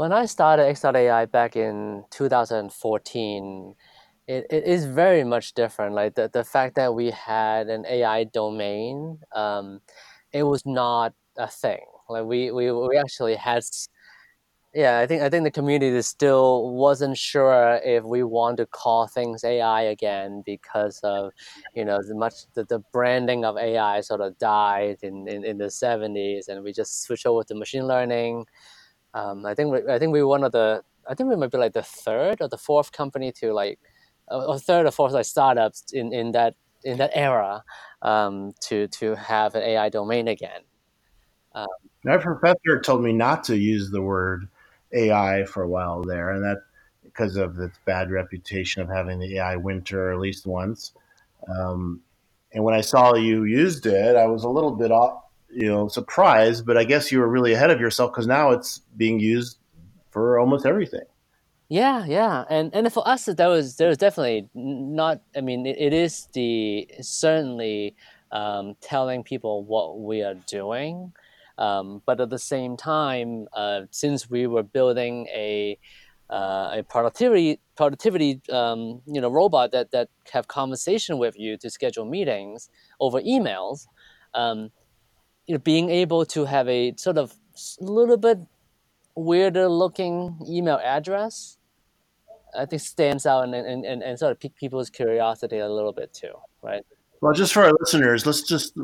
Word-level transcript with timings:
When 0.00 0.12
I 0.12 0.24
started 0.24 0.62
X.AI 0.62 1.26
back 1.26 1.56
in 1.56 2.04
2014, 2.08 3.74
it, 4.26 4.46
it 4.48 4.64
is 4.64 4.86
very 4.86 5.24
much 5.24 5.52
different. 5.52 5.94
Like 5.94 6.14
the, 6.14 6.30
the 6.32 6.42
fact 6.42 6.76
that 6.76 6.94
we 6.94 7.10
had 7.10 7.68
an 7.68 7.84
AI 7.84 8.24
domain, 8.24 9.18
um, 9.34 9.82
it 10.32 10.44
was 10.44 10.64
not 10.64 11.12
a 11.36 11.48
thing. 11.48 11.84
Like 12.08 12.24
we, 12.24 12.50
we, 12.50 12.72
we 12.72 12.96
actually 12.96 13.34
had 13.34 13.62
yeah, 14.72 15.00
I 15.00 15.06
think 15.06 15.20
I 15.20 15.28
think 15.28 15.44
the 15.44 15.50
community 15.50 16.00
still 16.00 16.70
wasn't 16.70 17.18
sure 17.18 17.78
if 17.84 18.02
we 18.02 18.22
want 18.22 18.56
to 18.56 18.64
call 18.66 19.06
things 19.06 19.44
AI 19.44 19.82
again 19.82 20.42
because 20.46 20.98
of, 21.02 21.32
you 21.74 21.84
know, 21.84 21.98
the 22.08 22.14
much 22.14 22.46
the, 22.54 22.64
the 22.64 22.78
branding 22.90 23.44
of 23.44 23.58
AI 23.58 24.00
sort 24.00 24.22
of 24.22 24.38
died 24.38 24.96
in, 25.02 25.28
in, 25.28 25.44
in 25.44 25.58
the 25.58 25.70
seventies, 25.70 26.48
and 26.48 26.64
we 26.64 26.72
just 26.72 27.02
switched 27.02 27.26
over 27.26 27.44
to 27.44 27.54
machine 27.54 27.86
learning. 27.86 28.46
Um, 29.14 29.44
I 29.44 29.54
think 29.54 29.72
we, 29.72 29.92
I 29.92 29.98
think 29.98 30.12
we 30.12 30.22
were 30.22 30.28
one 30.28 30.44
of 30.44 30.52
the 30.52 30.82
I 31.08 31.14
think 31.14 31.28
we 31.28 31.36
might 31.36 31.50
be 31.50 31.58
like 31.58 31.72
the 31.72 31.82
third 31.82 32.40
or 32.40 32.48
the 32.48 32.58
fourth 32.58 32.92
company 32.92 33.32
to 33.32 33.52
like, 33.52 33.78
or 34.28 34.58
third 34.58 34.86
or 34.86 34.90
fourth 34.90 35.12
like 35.12 35.24
startups 35.24 35.92
in, 35.92 36.12
in 36.12 36.32
that 36.32 36.54
in 36.84 36.98
that 36.98 37.10
era, 37.14 37.64
um, 38.02 38.52
to 38.60 38.86
to 38.88 39.14
have 39.16 39.54
an 39.54 39.62
AI 39.62 39.88
domain 39.88 40.28
again. 40.28 40.60
Um, 41.54 41.66
My 42.04 42.16
professor 42.16 42.80
told 42.82 43.02
me 43.02 43.12
not 43.12 43.44
to 43.44 43.56
use 43.56 43.90
the 43.90 44.02
word 44.02 44.48
AI 44.92 45.44
for 45.44 45.62
a 45.62 45.68
while 45.68 46.02
there, 46.02 46.30
and 46.30 46.44
that 46.44 46.58
because 47.02 47.36
of 47.36 47.58
its 47.58 47.78
bad 47.84 48.10
reputation 48.10 48.82
of 48.82 48.88
having 48.88 49.18
the 49.18 49.38
AI 49.38 49.56
winter 49.56 50.12
at 50.12 50.20
least 50.20 50.46
once. 50.46 50.92
Um, 51.48 52.00
and 52.52 52.62
when 52.62 52.74
I 52.74 52.80
saw 52.82 53.14
you 53.14 53.44
used 53.44 53.86
it, 53.86 54.16
I 54.16 54.26
was 54.26 54.44
a 54.44 54.48
little 54.48 54.72
bit, 54.72 54.92
you 55.52 55.68
know, 55.68 55.88
surprised. 55.88 56.66
But 56.66 56.76
I 56.76 56.84
guess 56.84 57.10
you 57.10 57.18
were 57.20 57.28
really 57.28 57.52
ahead 57.52 57.70
of 57.70 57.80
yourself 57.80 58.12
because 58.12 58.26
now 58.26 58.50
it's 58.50 58.80
being 58.96 59.20
used 59.20 59.58
for 60.10 60.38
almost 60.38 60.66
everything. 60.66 61.04
Yeah, 61.68 62.04
yeah, 62.04 62.44
and 62.50 62.74
and 62.74 62.92
for 62.92 63.06
us, 63.06 63.26
that 63.26 63.46
was 63.46 63.76
there 63.76 63.88
was 63.88 63.98
definitely 63.98 64.48
not. 64.54 65.20
I 65.36 65.40
mean, 65.40 65.66
it, 65.66 65.76
it 65.78 65.92
is 65.92 66.26
the 66.32 66.88
certainly 67.00 67.94
um, 68.32 68.74
telling 68.80 69.22
people 69.22 69.64
what 69.64 70.00
we 70.00 70.22
are 70.22 70.34
doing. 70.34 71.12
Um, 71.58 72.02
but 72.06 72.20
at 72.20 72.30
the 72.30 72.38
same 72.38 72.76
time, 72.76 73.46
uh, 73.52 73.82
since 73.90 74.30
we 74.30 74.46
were 74.46 74.62
building 74.62 75.26
a 75.28 75.78
uh, 76.30 76.70
a 76.78 76.82
productivity 76.88 77.60
productivity 77.76 78.40
um, 78.50 79.02
you 79.06 79.20
know 79.20 79.28
robot 79.28 79.72
that 79.72 79.90
that 79.90 80.08
have 80.32 80.48
conversation 80.48 81.18
with 81.18 81.38
you 81.38 81.56
to 81.58 81.68
schedule 81.68 82.04
meetings 82.04 82.70
over 82.98 83.20
emails, 83.20 83.86
um, 84.34 84.70
you 85.50 85.54
know, 85.54 85.58
being 85.58 85.90
able 85.90 86.24
to 86.24 86.44
have 86.44 86.68
a 86.68 86.94
sort 86.96 87.18
of 87.18 87.34
a 87.80 87.84
little 87.84 88.16
bit 88.16 88.38
weirder 89.16 89.66
looking 89.68 90.38
email 90.48 90.80
address, 90.84 91.58
I 92.56 92.66
think 92.66 92.80
stands 92.82 93.26
out 93.26 93.42
and, 93.42 93.56
and, 93.56 93.84
and, 93.84 94.00
and 94.00 94.16
sort 94.16 94.30
of 94.30 94.38
pique 94.38 94.54
people's 94.54 94.90
curiosity 94.90 95.58
a 95.58 95.68
little 95.68 95.92
bit 95.92 96.14
too, 96.14 96.34
right? 96.62 96.86
Well, 97.20 97.32
just 97.32 97.52
for 97.52 97.64
our 97.64 97.72
listeners, 97.80 98.26
let's 98.26 98.42
just 98.42 98.74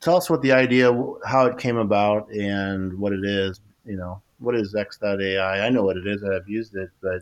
tell 0.00 0.16
us 0.16 0.28
what 0.28 0.42
the 0.42 0.50
idea, 0.50 0.90
how 1.24 1.46
it 1.46 1.58
came 1.58 1.76
about, 1.76 2.28
and 2.32 2.98
what 2.98 3.12
it 3.12 3.24
is. 3.24 3.60
You 3.84 3.98
know, 3.98 4.20
what 4.40 4.56
is 4.56 4.74
X.AI? 4.74 5.64
I 5.64 5.70
know 5.70 5.84
what 5.84 5.96
it 5.96 6.08
is. 6.08 6.24
I've 6.24 6.48
used 6.48 6.74
it, 6.74 6.90
but 7.00 7.20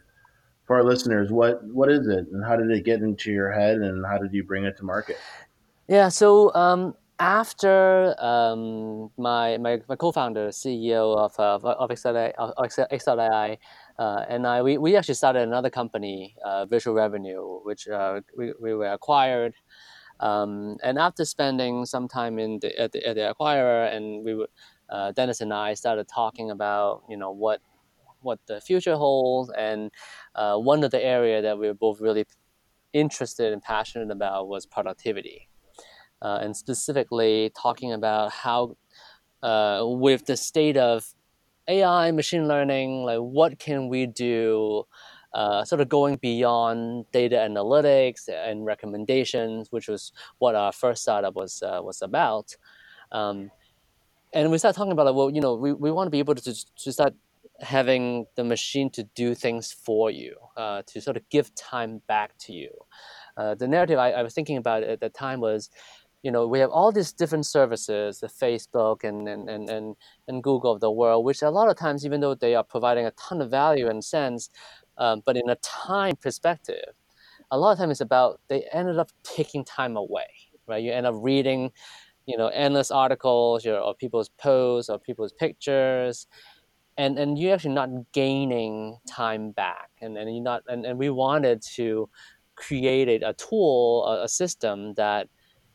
for 0.65 0.77
our 0.77 0.83
listeners, 0.83 1.31
what 1.31 1.63
what 1.65 1.91
is 1.91 2.09
it, 2.09 2.27
and 2.33 2.43
how 2.43 2.57
did 2.57 2.71
it 2.71 2.87
get 2.87 3.03
into 3.03 3.31
your 3.31 3.53
head, 3.53 3.77
and 3.77 4.03
how 4.07 4.17
did 4.17 4.33
you 4.33 4.45
bring 4.45 4.65
it 4.65 4.79
to 4.79 4.83
market? 4.83 5.19
Yeah, 5.89 6.09
so 6.09 6.55
um, 6.55 6.95
after 7.19 8.15
um, 8.19 9.11
my, 9.17 9.57
my 9.59 9.81
my 9.89 9.97
co-founder, 9.97 10.49
CEO 10.49 11.17
of 11.17 11.39
uh, 11.39 11.59
of 11.65 11.91
X.AI, 11.91 13.59
uh, 13.99 14.25
and 14.29 14.47
I 14.47 14.63
we, 14.63 14.79
we 14.79 14.97
actually 14.97 15.15
started 15.15 15.43
another 15.43 15.71
company, 15.71 16.37
uh, 16.45 16.67
Visual 16.67 16.97
Revenue, 16.97 17.61
which 17.63 17.89
uh, 17.89 18.21
we, 18.37 18.53
we 18.61 18.75
were 18.75 18.93
acquired. 18.93 19.55
Um, 20.21 20.77
and 20.83 20.99
after 20.99 21.25
spending 21.25 21.87
some 21.87 22.07
time 22.07 22.39
in 22.39 22.61
the, 22.61 22.79
at, 22.81 22.93
the, 22.93 23.07
at 23.07 23.17
the 23.17 23.35
acquirer, 23.35 23.95
and 23.95 24.25
we 24.25 24.47
uh, 24.89 25.13
Dennis 25.13 25.41
and 25.41 25.53
I 25.53 25.75
started 25.75 26.09
talking 26.09 26.51
about 26.51 27.05
you 27.09 27.17
know 27.17 27.31
what 27.31 27.61
what 28.23 28.41
the 28.47 28.61
future 28.61 28.97
holds, 28.97 29.51
and 29.57 29.91
uh, 30.35 30.57
one 30.57 30.83
of 30.83 30.91
the 30.91 31.05
area 31.05 31.43
that 31.43 31.59
we 31.59 31.67
were 31.69 31.75
both 31.75 32.01
really 32.01 32.25
interested 32.93 33.53
and 33.53 33.63
passionate 33.63 34.11
about 34.11 34.49
was 34.49 34.67
productivity, 34.67 35.49
uh, 36.25 36.39
and 36.43 36.57
specifically 36.57 37.53
talking 37.61 37.93
about 37.93 38.33
how 38.33 38.77
uh, 39.43 39.83
with 39.85 40.25
the 40.25 40.37
state 40.37 40.77
of 40.77 41.05
AI, 41.69 42.11
machine 42.11 42.49
learning, 42.49 43.05
like 43.05 43.19
what 43.19 43.59
can 43.59 43.89
we 43.89 44.07
do 44.07 44.85
uh, 45.35 45.65
sort 45.65 45.81
of 45.81 45.89
going 45.89 46.17
beyond 46.17 47.05
data 47.13 47.37
analytics 47.37 48.29
and 48.29 48.65
recommendations, 48.65 49.69
which 49.71 49.89
was 49.89 50.13
what 50.39 50.55
our 50.55 50.73
first 50.73 51.03
startup 51.03 51.35
was 51.35 51.63
uh, 51.63 51.81
was 51.83 52.01
about. 52.03 52.57
Um, 53.13 53.51
and 54.33 54.51
we 54.51 54.59
started 54.59 54.77
talking 54.77 54.93
about 54.93 55.07
like, 55.07 55.15
well, 55.15 55.31
you 55.31 55.41
know, 55.41 55.55
we, 55.55 55.73
we 55.73 55.91
want 55.91 56.07
to 56.07 56.11
be 56.11 56.21
able 56.21 56.35
to, 56.35 56.67
to 56.77 56.93
start 56.93 57.15
having 57.61 58.27
the 58.37 58.45
machine 58.45 58.91
to 58.91 59.05
do 59.15 59.35
things 59.35 59.73
for 59.73 60.11
you, 60.11 60.37
uh, 60.57 60.83
to 60.87 61.01
sort 61.01 61.17
of 61.17 61.29
give 61.29 61.55
time 61.55 62.01
back 62.09 62.37
to 62.39 62.53
you. 62.53 62.71
Uh, 63.37 63.55
the 63.55 63.67
narrative 63.67 63.99
I, 63.99 64.13
I, 64.13 64.23
was 64.23 64.35
thinking 64.35 64.57
about 64.57 64.83
at 64.83 65.01
the 65.01 65.09
time 65.09 65.41
was, 65.41 65.71
you 66.25 66.31
know, 66.31 66.47
we 66.47 66.59
have 66.59 66.71
all 66.71 66.91
these 66.91 67.13
different 67.13 67.45
services, 67.45 68.21
the 68.21 68.29
Facebook 68.29 69.05
and, 69.05 69.29
and, 69.29 69.51
and, 69.51 69.69
and, 69.69 69.95
and 70.27 70.43
Google 70.43 70.73
of 70.73 70.81
the 70.81 70.91
world, 70.91 71.23
which 71.23 71.43
a 71.43 71.51
lot 71.51 71.69
of 71.69 71.77
times, 71.77 72.07
even 72.07 72.23
though 72.23 72.35
they 72.35 72.55
are 72.55 72.65
providing 72.65 73.05
a 73.05 73.11
ton 73.11 73.43
of 73.43 73.51
value 73.51 73.89
and 73.89 74.03
sense, 74.03 74.49
um, 74.97 75.23
but 75.27 75.37
in 75.37 75.51
a 75.51 75.57
time 75.57 76.17
perspective, 76.17 76.95
a 77.51 77.59
lot 77.59 77.73
of 77.73 77.79
times 77.79 77.91
it's 77.91 78.01
about 78.01 78.41
they 78.49 78.65
ended 78.73 78.99
up 78.99 79.11
taking 79.23 79.67
time 79.67 79.99
away, 79.99 80.25
right? 80.67 80.83
You 80.83 80.93
end 80.93 81.07
up 81.07 81.15
reading, 81.19 81.71
you 82.25 82.39
know, 82.39 82.49
endless 82.49 82.91
articles 82.91 83.67
or, 83.67 83.77
or 83.77 83.95
people's 83.95 84.31
posts 84.31 84.89
or 84.89 84.99
people's 84.99 85.33
pictures, 85.33 86.27
and 86.97 87.19
and 87.19 87.39
you're 87.39 87.53
actually 87.53 87.75
not 87.75 87.91
gaining 88.13 88.97
time 89.07 89.51
back. 89.51 89.91
And 90.01 90.17
and 90.17 90.35
you're 90.35 90.43
not 90.43 90.63
and, 90.69 90.87
and 90.87 90.99
we 90.99 91.11
wanted 91.11 91.61
to 91.75 92.09
create 92.57 93.23
a, 93.23 93.35
tool, 93.35 94.07
a, 94.07 94.25
a, 94.25 94.29
system 94.29 94.95
that 94.95 95.29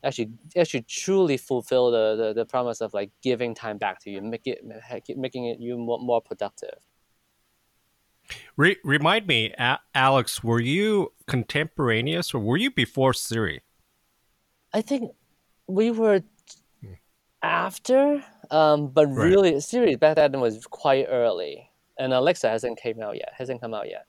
actually 0.04 0.30
actually 0.56 0.82
truly 0.82 1.36
fulfill 1.36 1.90
the, 1.90 2.16
the, 2.16 2.32
the 2.32 2.44
promise 2.46 2.80
of 2.80 2.94
like 2.94 3.10
giving 3.22 3.54
time 3.54 3.78
back 3.78 4.00
to 4.00 4.10
you, 4.10 4.20
make 4.22 4.46
it 4.46 4.64
making 5.16 5.46
it 5.46 5.60
you 5.60 5.76
more, 5.76 5.98
more 5.98 6.20
productive. 6.20 6.78
Re- 8.56 8.76
remind 8.84 9.26
me, 9.26 9.52
A- 9.58 9.80
Alex, 9.94 10.42
were 10.44 10.60
you 10.60 11.12
contemporaneous 11.26 12.32
or 12.34 12.40
were 12.40 12.56
you 12.56 12.70
before 12.70 13.12
Siri? 13.12 13.62
I 14.72 14.82
think 14.82 15.10
we 15.66 15.90
were 15.90 16.22
after, 17.42 18.22
um, 18.50 18.88
but 18.88 19.06
right. 19.06 19.24
really, 19.24 19.60
Siri 19.60 19.96
back 19.96 20.16
then 20.16 20.40
was 20.40 20.66
quite 20.66 21.06
early, 21.08 21.70
and 21.98 22.12
Alexa 22.12 22.48
hasn't 22.48 22.78
came 22.78 23.00
out 23.02 23.16
yet. 23.16 23.32
Hasn't 23.36 23.60
come 23.60 23.74
out 23.74 23.88
yet. 23.88 24.06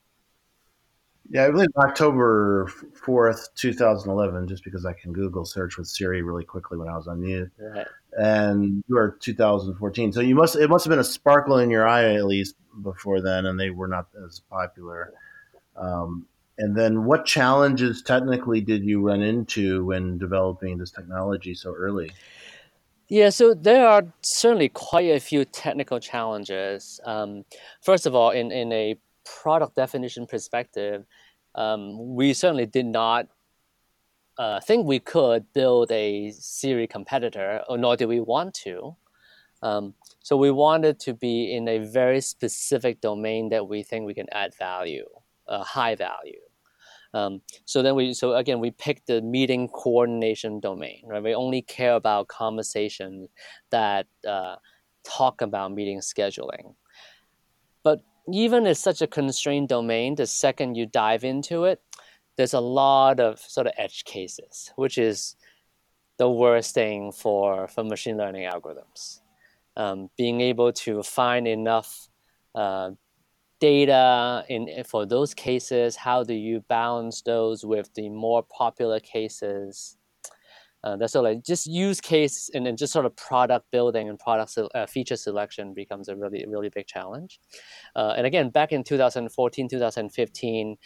Yeah, 1.33 1.45
I 1.45 1.51
believe 1.51 1.69
October 1.77 2.67
fourth, 3.05 3.47
two 3.55 3.73
thousand 3.73 4.11
eleven. 4.11 4.47
Just 4.47 4.63
because 4.63 4.85
I 4.85 4.93
can 4.93 5.13
Google 5.13 5.45
search 5.45 5.77
with 5.77 5.87
Siri 5.87 6.21
really 6.21 6.43
quickly 6.43 6.77
when 6.77 6.89
I 6.89 6.97
was 6.97 7.07
on 7.07 7.21
mute. 7.21 7.51
Right. 7.57 7.87
And 8.17 8.83
you 8.87 8.97
are 8.97 9.17
two 9.21 9.33
thousand 9.33 9.75
fourteen, 9.75 10.11
so 10.11 10.19
you 10.19 10.35
must 10.35 10.57
it 10.57 10.69
must 10.69 10.83
have 10.83 10.89
been 10.89 10.99
a 10.99 11.03
sparkle 11.03 11.57
in 11.57 11.69
your 11.69 11.87
eye 11.87 12.13
at 12.15 12.25
least 12.25 12.55
before 12.83 13.21
then, 13.21 13.45
and 13.45 13.57
they 13.57 13.69
were 13.69 13.87
not 13.87 14.07
as 14.25 14.41
popular. 14.49 15.13
Um, 15.77 16.27
and 16.57 16.75
then, 16.75 17.05
what 17.05 17.25
challenges 17.25 18.01
technically 18.01 18.59
did 18.59 18.83
you 18.83 19.01
run 19.01 19.21
into 19.21 19.85
when 19.85 20.17
developing 20.17 20.77
this 20.77 20.91
technology 20.91 21.55
so 21.55 21.73
early? 21.73 22.11
Yeah, 23.07 23.29
so 23.29 23.53
there 23.53 23.87
are 23.87 24.03
certainly 24.21 24.69
quite 24.69 25.09
a 25.09 25.19
few 25.19 25.43
technical 25.45 25.99
challenges. 25.99 26.99
Um, 27.05 27.45
first 27.81 28.05
of 28.05 28.15
all, 28.15 28.31
in, 28.31 28.51
in 28.51 28.71
a 28.71 28.97
product 29.25 29.75
definition 29.75 30.27
perspective, 30.27 31.05
um, 31.55 32.15
we 32.15 32.33
certainly 32.33 32.65
did 32.65 32.85
not 32.85 33.27
uh, 34.37 34.59
think 34.59 34.85
we 34.85 34.99
could 34.99 35.45
build 35.53 35.91
a 35.91 36.31
Siri 36.31 36.87
competitor, 36.87 37.61
or 37.67 37.77
nor 37.77 37.95
did 37.95 38.07
we 38.07 38.19
want 38.19 38.53
to. 38.55 38.95
Um, 39.61 39.93
so 40.21 40.37
we 40.37 40.51
wanted 40.51 40.99
to 41.01 41.13
be 41.13 41.53
in 41.53 41.67
a 41.67 41.79
very 41.79 42.21
specific 42.21 43.01
domain 43.01 43.49
that 43.49 43.67
we 43.67 43.83
think 43.83 44.05
we 44.05 44.13
can 44.13 44.27
add 44.31 44.55
value, 44.57 45.07
uh, 45.47 45.63
high 45.63 45.95
value. 45.95 46.39
Um, 47.13 47.41
so 47.65 47.81
then 47.81 47.95
we, 47.95 48.13
so 48.13 48.35
again, 48.35 48.59
we 48.59 48.71
picked 48.71 49.07
the 49.07 49.21
meeting 49.21 49.67
coordination 49.67 50.59
domain. 50.59 51.03
Right, 51.05 51.21
we 51.21 51.35
only 51.35 51.61
care 51.61 51.95
about 51.95 52.29
conversations 52.29 53.29
that 53.69 54.07
uh, 54.27 54.55
talk 55.03 55.41
about 55.41 55.73
meeting 55.73 55.99
scheduling. 55.99 56.75
But 57.83 58.01
even 58.31 58.65
in 58.65 58.75
such 58.75 59.01
a 59.01 59.07
constrained 59.07 59.69
domain, 59.69 60.15
the 60.15 60.27
second 60.27 60.75
you 60.75 60.85
dive 60.85 61.23
into 61.23 61.65
it, 61.65 61.81
there's 62.37 62.53
a 62.53 62.59
lot 62.59 63.19
of 63.19 63.39
sort 63.39 63.67
of 63.67 63.73
edge 63.77 64.03
cases, 64.03 64.71
which 64.75 64.97
is 64.97 65.35
the 66.17 66.29
worst 66.29 66.73
thing 66.73 67.11
for, 67.11 67.67
for 67.67 67.83
machine 67.83 68.17
learning 68.17 68.49
algorithms 68.49 69.21
um, 69.75 70.09
being 70.17 70.41
able 70.41 70.71
to 70.71 71.03
find 71.03 71.47
enough 71.47 72.07
uh, 72.55 72.91
data 73.59 74.43
in 74.49 74.83
for 74.85 75.05
those 75.05 75.33
cases? 75.33 75.95
How 75.95 76.23
do 76.23 76.33
you 76.33 76.61
balance 76.67 77.21
those 77.21 77.65
with 77.65 77.93
the 77.93 78.09
more 78.09 78.43
popular 78.43 78.99
cases? 78.99 79.97
Uh, 80.83 80.97
that's 80.97 81.15
of 81.15 81.23
like 81.23 81.43
just 81.43 81.67
use 81.67 82.01
case 82.01 82.49
and 82.53 82.65
then 82.65 82.75
just 82.75 82.91
sort 82.91 83.05
of 83.05 83.15
product 83.15 83.69
building 83.71 84.09
and 84.09 84.17
product 84.17 84.57
uh, 84.73 84.85
feature 84.87 85.15
selection 85.15 85.73
becomes 85.73 86.09
a 86.09 86.15
really 86.15 86.43
really 86.47 86.69
big 86.69 86.87
challenge. 86.87 87.39
Uh, 87.95 88.13
and 88.17 88.25
again, 88.25 88.49
back 88.49 88.71
in 88.71 88.83
2014, 88.83 89.69
2015, 89.69 90.77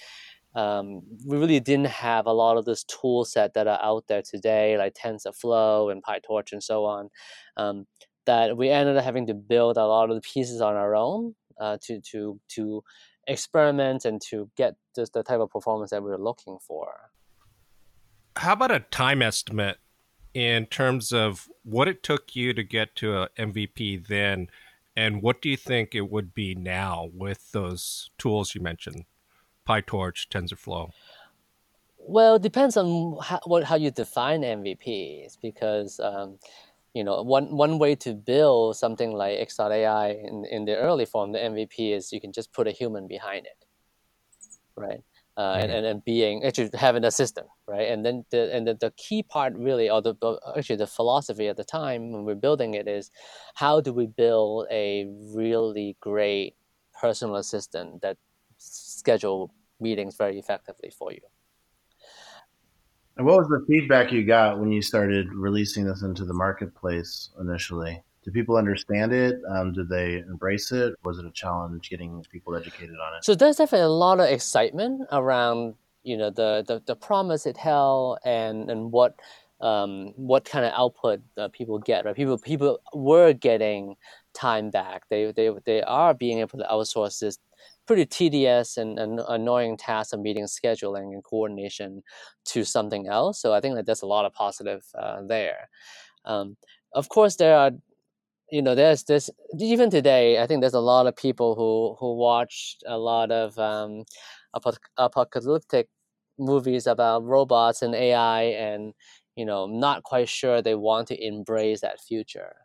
um, 0.55 1.01
we 1.25 1.37
really 1.37 1.59
didn't 1.59 1.87
have 1.87 2.25
a 2.25 2.31
lot 2.33 2.57
of 2.57 2.65
this 2.65 2.83
tool 2.85 3.25
set 3.25 3.53
that 3.53 3.67
are 3.67 3.79
out 3.81 4.05
there 4.07 4.21
today, 4.21 4.77
like 4.77 4.93
TensorFlow 4.93 5.91
and 5.91 6.03
PyTorch 6.03 6.51
and 6.51 6.63
so 6.63 6.85
on. 6.85 7.09
Um, 7.57 7.85
that 8.25 8.57
we 8.57 8.69
ended 8.69 8.97
up 8.97 9.03
having 9.03 9.27
to 9.27 9.33
build 9.33 9.77
a 9.77 9.85
lot 9.85 10.09
of 10.09 10.15
the 10.15 10.21
pieces 10.21 10.59
on 10.59 10.75
our 10.75 10.95
own 10.95 11.35
uh, 11.59 11.77
to 11.83 12.01
to 12.01 12.39
to 12.49 12.83
experiment 13.27 14.05
and 14.05 14.21
to 14.21 14.49
get 14.55 14.75
just 14.95 15.13
the 15.13 15.23
type 15.23 15.39
of 15.39 15.49
performance 15.49 15.91
that 15.91 16.03
we 16.03 16.09
were 16.09 16.17
looking 16.17 16.57
for. 16.59 17.11
How 18.35 18.53
about 18.53 18.71
a 18.71 18.79
time 18.79 19.21
estimate 19.21 19.77
in 20.35 20.65
terms 20.65 21.13
of 21.13 21.47
what 21.63 21.87
it 21.87 22.03
took 22.03 22.35
you 22.35 22.53
to 22.53 22.61
get 22.61 22.93
to 22.97 23.17
a 23.17 23.29
MVP 23.39 24.05
then, 24.05 24.49
and 24.95 25.21
what 25.21 25.41
do 25.41 25.49
you 25.49 25.55
think 25.55 25.95
it 25.95 26.11
would 26.11 26.33
be 26.33 26.53
now 26.53 27.09
with 27.13 27.51
those 27.53 28.11
tools 28.17 28.53
you 28.53 28.59
mentioned, 28.59 29.05
PyTorch, 29.67 30.27
TensorFlow? 30.27 30.91
Well, 31.97 32.35
it 32.35 32.41
depends 32.41 32.75
on 32.75 33.17
how, 33.23 33.39
what, 33.45 33.63
how 33.63 33.77
you 33.77 33.91
define 33.91 34.41
MVPs, 34.41 35.37
because 35.41 36.01
um, 36.01 36.37
you 36.93 37.03
know 37.03 37.21
one 37.23 37.55
one 37.55 37.79
way 37.79 37.95
to 37.95 38.13
build 38.13 38.75
something 38.75 39.13
like 39.13 39.39
X.AI 39.39 40.09
in, 40.09 40.45
in 40.51 40.65
the 40.65 40.75
early 40.75 41.05
form, 41.05 41.31
the 41.31 41.39
MVP 41.39 41.95
is 41.95 42.11
you 42.11 42.19
can 42.19 42.33
just 42.33 42.51
put 42.51 42.67
a 42.67 42.71
human 42.71 43.07
behind 43.07 43.45
it, 43.45 43.65
right? 44.75 45.01
Uh, 45.37 45.57
and, 45.59 45.71
and, 45.71 45.85
and 45.85 46.05
being 46.05 46.43
actually 46.45 46.69
having 46.73 47.03
a 47.03 47.11
system, 47.11 47.45
right? 47.67 47.89
And 47.89 48.05
then 48.05 48.25
the 48.29 48.53
and 48.53 48.67
the, 48.67 48.73
the 48.73 48.91
key 48.95 49.23
part 49.23 49.53
really, 49.55 49.89
or 49.89 50.01
the 50.01 50.15
actually 50.57 50.77
the 50.77 50.87
philosophy 50.87 51.47
at 51.47 51.57
the 51.57 51.63
time 51.63 52.11
when 52.11 52.23
we're 52.23 52.35
building 52.35 52.73
it 52.73 52.87
is, 52.87 53.11
how 53.55 53.81
do 53.81 53.91
we 53.91 54.07
build 54.07 54.67
a 54.71 55.05
really 55.33 55.97
great 55.99 56.55
personal 56.99 57.35
assistant 57.35 58.01
that 58.01 58.17
schedule 58.57 59.53
meetings 59.79 60.15
very 60.15 60.39
effectively 60.39 60.91
for 60.97 61.11
you? 61.11 61.21
And 63.17 63.25
what 63.25 63.37
was 63.37 63.47
the 63.47 63.65
feedback 63.67 64.11
you 64.11 64.25
got 64.25 64.59
when 64.59 64.71
you 64.71 64.81
started 64.81 65.27
releasing 65.33 65.85
this 65.85 66.01
into 66.01 66.25
the 66.25 66.33
marketplace 66.33 67.29
initially? 67.39 68.03
Do 68.25 68.31
people 68.31 68.57
understand 68.57 69.13
it? 69.13 69.39
Um, 69.49 69.71
did 69.71 69.87
they 69.87 70.17
embrace 70.17 70.71
it? 70.71 70.95
Was 71.03 71.19
it 71.19 71.25
a 71.25 71.31
challenge 71.31 71.89
getting 71.89 72.25
people 72.31 72.55
educated 72.55 72.95
on 72.95 73.17
it? 73.17 73.23
So 73.23 73.35
there's 73.35 73.57
definitely 73.57 73.85
a 73.85 73.89
lot 73.89 74.19
of 74.19 74.27
excitement 74.27 75.03
around 75.11 75.75
you 76.03 76.17
know 76.17 76.29
the 76.29 76.63
the, 76.67 76.81
the 76.85 76.95
promise 76.95 77.45
it 77.45 77.57
held 77.57 78.19
and 78.25 78.69
and 78.69 78.91
what 78.91 79.15
um, 79.61 80.13
what 80.15 80.43
kind 80.43 80.65
of 80.65 80.73
output 80.75 81.21
uh, 81.37 81.49
people 81.49 81.77
get. 81.79 82.03
Right, 82.03 82.15
people 82.15 82.37
people 82.39 82.79
were 82.93 83.31
getting 83.33 83.95
time 84.33 84.71
back. 84.71 85.03
They 85.09 85.31
they 85.31 85.51
they 85.65 85.83
are 85.83 86.15
being 86.15 86.39
able 86.39 86.57
to 86.57 86.65
outsource 86.65 87.19
this 87.19 87.37
pretty 87.85 88.05
tedious 88.07 88.77
and, 88.77 88.97
and 88.97 89.21
annoying 89.27 89.77
task 89.77 90.13
of 90.13 90.19
meeting 90.19 90.45
scheduling 90.45 91.13
and 91.13 91.23
coordination 91.23 92.01
to 92.43 92.63
something 92.63 93.07
else. 93.07 93.39
So 93.39 93.53
I 93.53 93.61
think 93.61 93.75
that 93.75 93.85
there's 93.85 94.01
a 94.01 94.07
lot 94.07 94.25
of 94.25 94.33
positive 94.33 94.83
uh, 94.97 95.21
there. 95.27 95.69
Um, 96.25 96.57
of 96.93 97.09
course, 97.09 97.35
there 97.35 97.55
are 97.55 97.71
you 98.51 98.61
know 98.61 98.75
there's 98.75 99.03
this 99.03 99.29
even 99.59 99.89
today 99.89 100.41
i 100.41 100.45
think 100.45 100.61
there's 100.61 100.73
a 100.73 100.79
lot 100.79 101.07
of 101.07 101.15
people 101.15 101.55
who 101.55 101.95
who 101.99 102.15
watch 102.15 102.77
a 102.85 102.97
lot 102.97 103.31
of 103.31 103.57
um, 103.57 104.03
apocalyptic 104.97 105.87
movies 106.37 106.85
about 106.85 107.23
robots 107.23 107.81
and 107.81 107.95
ai 107.95 108.43
and 108.43 108.93
you 109.35 109.45
know 109.45 109.67
not 109.67 110.03
quite 110.03 110.29
sure 110.29 110.61
they 110.61 110.75
want 110.75 111.07
to 111.07 111.25
embrace 111.25 111.81
that 111.81 111.99
future. 111.99 112.55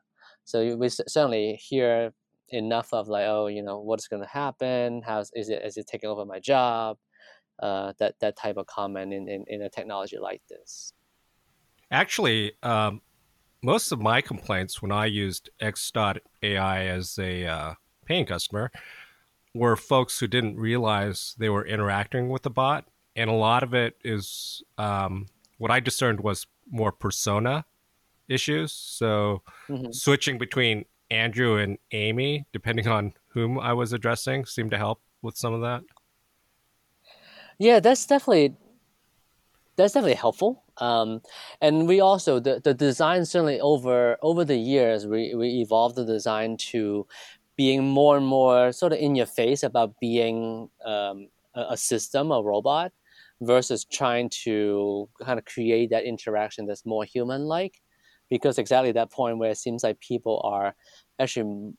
So 0.45 0.77
we 0.77 0.89
certainly 0.89 1.55
hear 1.55 2.13
enough 2.49 2.93
of 2.93 3.09
like 3.09 3.27
oh 3.27 3.47
you 3.47 3.63
know 3.63 3.81
what's 3.81 4.09
going 4.09 4.23
to 4.23 4.29
happen? 4.29 5.03
How 5.05 5.21
is 5.21 5.49
it 5.49 5.63
is 5.65 5.77
it 5.77 5.87
taking 5.87 6.11
over 6.11 6.25
my 6.25 6.39
job? 6.39 6.97
Uh, 7.61 7.93
that 7.99 8.15
that 8.21 8.37
type 8.37 8.57
of 8.57 8.67
comment 8.67 9.13
in, 9.13 9.29
in, 9.29 9.45
in 9.49 9.63
a 9.63 9.69
technology 9.69 10.19
like 10.19 10.41
this. 10.49 10.95
Actually 11.91 12.53
um, 12.63 13.03
most 13.63 13.93
of 13.93 14.01
my 14.01 14.21
complaints 14.21 14.81
when 14.81 14.93
I 14.93 15.07
used 15.07 15.51
X.AI 15.61 16.85
as 16.85 17.19
a 17.19 17.47
uh, 17.47 17.75
paying 18.05 18.27
customer 18.27 18.71
were 19.55 19.77
folks 19.77 20.19
who 20.19 20.27
didn't 20.27 20.57
realize 20.57 21.35
they 21.39 21.49
were 21.49 21.67
interacting 21.67 22.29
with 22.29 22.43
the 22.43 22.51
bot. 22.51 22.87
And 23.17 23.29
a 23.29 23.35
lot 23.35 23.63
of 23.63 23.75
it 23.75 23.97
is 24.05 24.63
um, 24.79 25.27
what 25.59 25.71
I 25.71 25.81
discerned 25.81 26.21
was 26.21 26.47
more 26.71 26.93
persona 26.93 27.65
issues. 28.29 28.73
So 28.73 29.43
mm-hmm. 29.69 29.91
switching 29.91 30.39
between 30.39 30.85
Andrew 31.11 31.57
and 31.57 31.79
Amy, 31.91 32.47
depending 32.53 32.87
on 32.87 33.13
whom 33.29 33.59
I 33.59 33.73
was 33.73 33.93
addressing, 33.93 34.47
seemed 34.47 34.71
to 34.71 34.79
help 34.79 35.01
with 35.23 35.37
some 35.37 35.53
of 35.53 35.61
that. 35.63 35.83
Yeah, 37.59 37.81
that's 37.81 38.07
definitely 38.07 38.55
that's 39.77 39.95
definitely 39.95 40.15
helpful. 40.15 40.63
Um, 40.81 41.21
and 41.61 41.87
we 41.87 42.01
also 42.01 42.41
the, 42.41 42.61
the 42.63 42.73
design 42.73 43.27
certainly 43.27 43.61
over 43.61 44.17
over 44.23 44.47
the 44.47 44.57
years 44.57 45.07
we, 45.07 45.35
we 45.35 45.61
evolved 45.61 45.97
the 45.97 46.07
design 46.07 46.57
to 46.73 47.07
being 47.61 47.87
more 47.87 48.17
and 48.17 48.25
more 48.25 48.73
sort 48.73 48.95
of 48.95 48.99
in 48.99 49.15
your 49.15 49.27
face 49.27 49.63
about 49.63 49.95
being 50.01 50.71
um, 50.87 51.29
a, 51.55 51.67
a 51.71 51.77
system, 51.77 52.31
a 52.31 52.43
robot, 52.43 52.91
versus 53.43 53.85
trying 53.85 54.31
to 54.31 55.07
kind 55.23 55.39
of 55.39 55.45
create 55.45 55.91
that 55.91 56.05
interaction 56.05 56.65
that's 56.65 56.87
more 56.87 57.05
human 57.05 57.43
like. 57.43 57.83
Because 58.31 58.59
exactly 58.59 58.93
that 58.93 59.11
point 59.11 59.37
where 59.37 59.51
it 59.51 59.59
seems 59.59 59.83
like 59.83 60.01
people 60.01 60.41
are 60.43 60.75
actually 61.19 61.75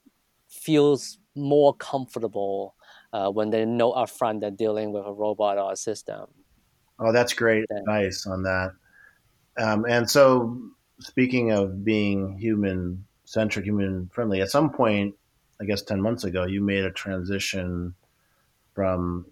feels 0.49 1.17
more 1.35 1.73
comfortable 1.73 2.75
uh, 3.13 3.31
when 3.31 3.49
they 3.49 3.65
know 3.65 3.93
upfront 3.93 4.41
they're 4.41 4.51
dealing 4.51 4.91
with 4.91 5.05
a 5.07 5.11
robot 5.11 5.57
or 5.57 5.71
a 5.71 5.75
system. 5.75 6.27
Oh, 6.99 7.11
that's 7.11 7.33
great 7.33 7.65
advice 7.71 8.27
on 8.27 8.43
that. 8.43 8.71
Um, 9.57 9.85
and 9.87 10.09
so, 10.09 10.61
speaking 10.99 11.51
of 11.51 11.83
being 11.83 12.37
human 12.37 13.05
centric, 13.25 13.65
human 13.65 14.09
friendly, 14.13 14.41
at 14.41 14.49
some 14.49 14.71
point, 14.71 15.15
I 15.59 15.65
guess 15.65 15.81
10 15.81 16.01
months 16.01 16.23
ago, 16.23 16.45
you 16.45 16.61
made 16.61 16.83
a 16.83 16.91
transition 16.91 17.93
from 18.73 19.25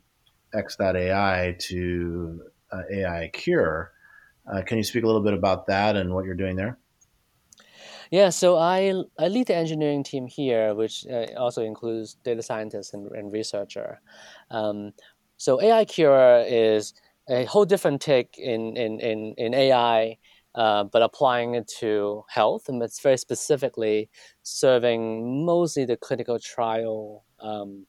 X.AI 0.53 1.55
to 1.59 2.41
uh, 2.71 2.81
AI 2.91 3.29
Cure. 3.33 3.91
Uh, 4.51 4.61
can 4.61 4.77
you 4.77 4.83
speak 4.83 5.03
a 5.03 5.07
little 5.07 5.21
bit 5.23 5.33
about 5.33 5.67
that 5.67 5.95
and 5.95 6.13
what 6.13 6.25
you're 6.25 6.35
doing 6.35 6.55
there? 6.55 6.77
Yeah, 8.11 8.29
so 8.29 8.57
I, 8.57 8.93
I 9.19 9.27
lead 9.27 9.47
the 9.47 9.55
engineering 9.55 10.03
team 10.03 10.27
here, 10.27 10.73
which 10.73 11.05
uh, 11.07 11.27
also 11.37 11.63
includes 11.63 12.15
data 12.23 12.41
scientists 12.41 12.93
and, 12.93 13.11
and 13.11 13.31
researcher. 13.31 14.01
Um, 14.49 14.93
so 15.37 15.61
AI 15.61 15.85
Cure 15.85 16.43
is 16.47 16.93
a 17.29 17.45
whole 17.45 17.65
different 17.65 18.01
take 18.01 18.37
in 18.37 18.75
in 18.77 18.99
in, 18.99 19.33
in 19.37 19.53
AI, 19.53 20.17
uh, 20.55 20.83
but 20.85 21.01
applying 21.01 21.55
it 21.55 21.67
to 21.79 22.23
health, 22.29 22.69
and 22.69 22.81
it's 22.81 23.01
very 23.01 23.17
specifically 23.17 24.09
serving 24.43 25.45
mostly 25.45 25.85
the 25.85 25.97
clinical 25.97 26.39
trial 26.39 27.23
um, 27.39 27.85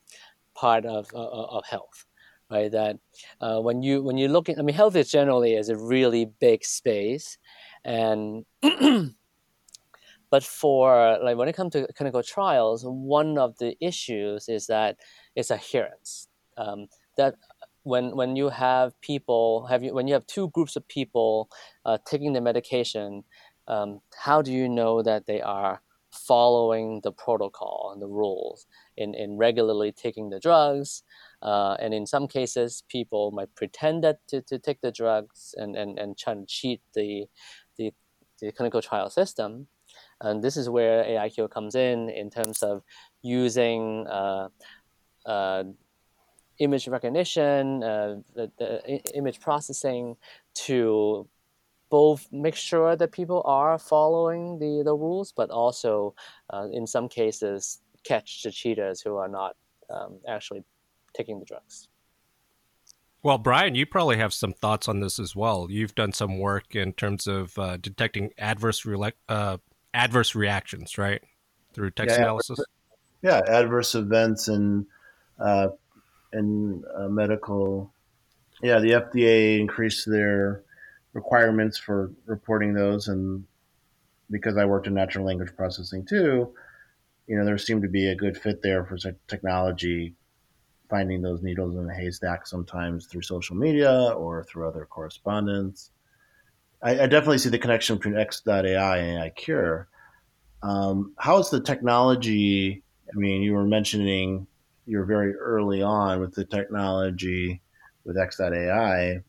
part 0.55 0.85
of, 0.85 1.09
of, 1.15 1.49
of 1.51 1.65
health 1.67 2.07
right? 2.51 2.71
That 2.71 2.97
uh, 3.41 3.61
when 3.61 3.83
you 3.83 4.03
when 4.03 4.19
you 4.19 4.29
look 4.29 4.49
at 4.49 4.59
i 4.59 4.63
mean 4.63 4.75
health 4.75 4.97
is 4.97 5.11
generally 5.11 5.55
is 5.55 5.69
a 5.69 5.77
really 5.77 6.25
big 6.41 6.65
space 6.65 7.39
and 7.85 8.45
but 10.31 10.43
for 10.43 11.19
like 11.23 11.37
when 11.37 11.49
it 11.49 11.57
comes 11.57 11.73
to 11.73 11.87
clinical 11.97 12.23
trials 12.23 12.83
one 12.85 13.39
of 13.39 13.57
the 13.59 13.77
issues 13.81 14.49
is 14.49 14.67
that 14.67 14.97
it's 15.35 15.51
adherence 15.51 16.29
um, 16.57 16.87
that 17.17 17.37
when 17.83 18.17
when 18.17 18.37
you 18.37 18.49
have 18.49 18.99
people 19.01 19.67
have 19.67 19.83
you 19.83 19.95
when 19.95 20.07
you 20.07 20.15
have 20.15 20.27
two 20.27 20.49
groups 20.51 20.77
of 20.77 20.87
people 20.89 21.49
uh, 21.85 21.99
taking 22.07 22.33
the 22.33 22.41
medication, 22.41 23.25
um, 23.69 24.01
how 24.17 24.43
do 24.43 24.53
you 24.53 24.69
know 24.69 25.03
that 25.03 25.27
they 25.27 25.41
are 25.41 25.81
following 26.13 27.01
the 27.03 27.13
protocol 27.13 27.91
and 27.93 28.03
the 28.03 28.07
rules 28.07 28.67
in, 28.97 29.15
in 29.15 29.37
regularly 29.37 29.93
taking 29.93 30.31
the 30.31 30.41
drugs? 30.41 31.03
Uh, 31.43 31.77
and 31.81 31.95
in 31.95 32.07
some 32.07 32.27
cases, 32.27 32.83
people 32.89 33.31
might 33.31 33.55
pretend 33.55 34.05
that 34.05 34.19
to, 34.29 34.43
to 34.43 34.59
take 34.59 34.81
the 34.81 34.93
drugs 34.93 35.55
and, 35.57 35.77
and, 35.77 35.99
and 35.99 36.19
try 36.19 36.35
to 36.35 36.45
cheat 36.47 36.81
the, 36.95 37.27
the, 37.79 37.93
the 38.41 38.53
clinical 38.53 38.83
trial 38.83 39.09
system. 39.09 39.67
And 40.21 40.43
this 40.43 40.57
is 40.57 40.69
where 40.69 41.05
AI 41.05 41.29
Cure 41.29 41.49
comes 41.49 41.75
in 41.75 42.11
in 42.11 42.31
terms 42.31 42.63
of 42.63 42.83
using 43.23 44.07
uh, 44.07 44.49
uh, 45.25 45.65
image 46.61 46.87
recognition, 46.87 47.83
uh, 47.83 48.17
the, 48.35 48.51
the 48.59 49.01
image 49.15 49.41
processing 49.41 50.17
to 50.55 51.27
both 51.91 52.29
make 52.31 52.55
sure 52.55 52.95
that 52.95 53.11
people 53.11 53.43
are 53.45 53.79
following 53.79 54.59
the, 54.59 54.83
the 54.85 54.95
rules, 54.95 55.33
but 55.33 55.51
also 55.51 56.15
uh, 56.51 56.69
in 56.73 56.87
some 56.87 57.09
cases 57.09 57.81
catch 58.05 58.45
the 58.45 58.53
cheaters 58.53 59.01
who 59.01 59.17
are 59.17 59.29
not 59.29 59.57
um, 59.91 60.19
actually 60.29 60.63
taking 61.13 61.41
the 61.41 61.45
drugs. 61.45 61.89
Well, 63.23 63.39
Brian, 63.39 63.75
you 63.75 63.85
probably 63.85 64.17
have 64.17 64.33
some 64.33 64.53
thoughts 64.53 64.89
on 64.89 65.01
this 65.01 65.19
as 65.19 65.37
well. 65.37 65.67
You've 65.69 65.95
done 65.95 66.13
some 66.13 66.39
work 66.39 66.75
in 66.75 66.93
terms 66.95 67.27
of 67.27 67.59
uh, 67.59 67.77
detecting 67.77 68.31
adverse 68.39 68.87
re- 68.87 69.13
uh, 69.29 69.59
adverse 69.93 70.35
reactions, 70.35 70.97
right, 70.97 71.21
through 71.75 71.91
text 71.91 72.17
yeah, 72.17 72.23
analysis. 72.23 72.61
Yeah, 73.21 73.43
adverse 73.47 73.95
events 73.95 74.49
and 74.49 74.87
uh, 75.39 75.69
and 76.33 76.85
uh, 76.97 77.09
medical. 77.09 77.93
Yeah, 78.63 78.79
the 78.79 78.93
FDA 78.93 79.59
increased 79.59 80.09
their 80.09 80.63
requirements 81.13 81.79
for 81.79 82.13
reporting 82.27 82.75
those, 82.75 83.09
and 83.09 83.45
because 84.31 84.57
I 84.57 84.65
worked 84.65 84.87
in 84.87 84.95
natural 84.95 85.25
language 85.25 85.55
processing 85.57 86.05
too, 86.07 86.55
you 87.27 87.37
know, 87.37 87.45
there 87.45 87.59
seemed 87.59 87.83
to 87.83 87.89
be 87.89 88.09
a 88.09 88.15
good 88.15 88.37
fit 88.37 88.63
there 88.63 88.85
for 88.85 88.97
technology 89.29 90.15
finding 90.91 91.23
those 91.23 91.43
needles 91.43 91.77
in 91.77 91.89
a 91.89 91.95
haystack 91.95 92.47
sometimes 92.47 93.07
through 93.07 93.23
social 93.23 93.57
media 93.57 94.13
or 94.17 94.45
through 94.45 94.69
other 94.69 94.85
correspondence. 94.85 95.93
I, 96.83 97.03
I 97.03 97.07
definitely 97.07 97.39
see 97.39 97.49
the 97.49 97.59
connection 97.59 97.97
between 97.97 98.19
X.AI 98.19 98.99
and 98.99 99.19
AI 99.19 99.31
Cure. 99.31 99.89
Um, 100.63 101.15
how 101.17 101.39
is 101.39 101.49
the 101.51 101.61
technology? 101.61 102.83
I 103.09 103.17
mean, 103.17 103.43
you 103.43 103.55
were 103.55 103.65
mentioning 103.65 104.47
you're 104.91 105.05
very 105.05 105.37
early 105.37 105.83
on 105.83 106.19
with 106.19 106.35
the 106.35 106.45
technology 106.45 107.63
with 108.05 108.19
X.AI, 108.19 109.21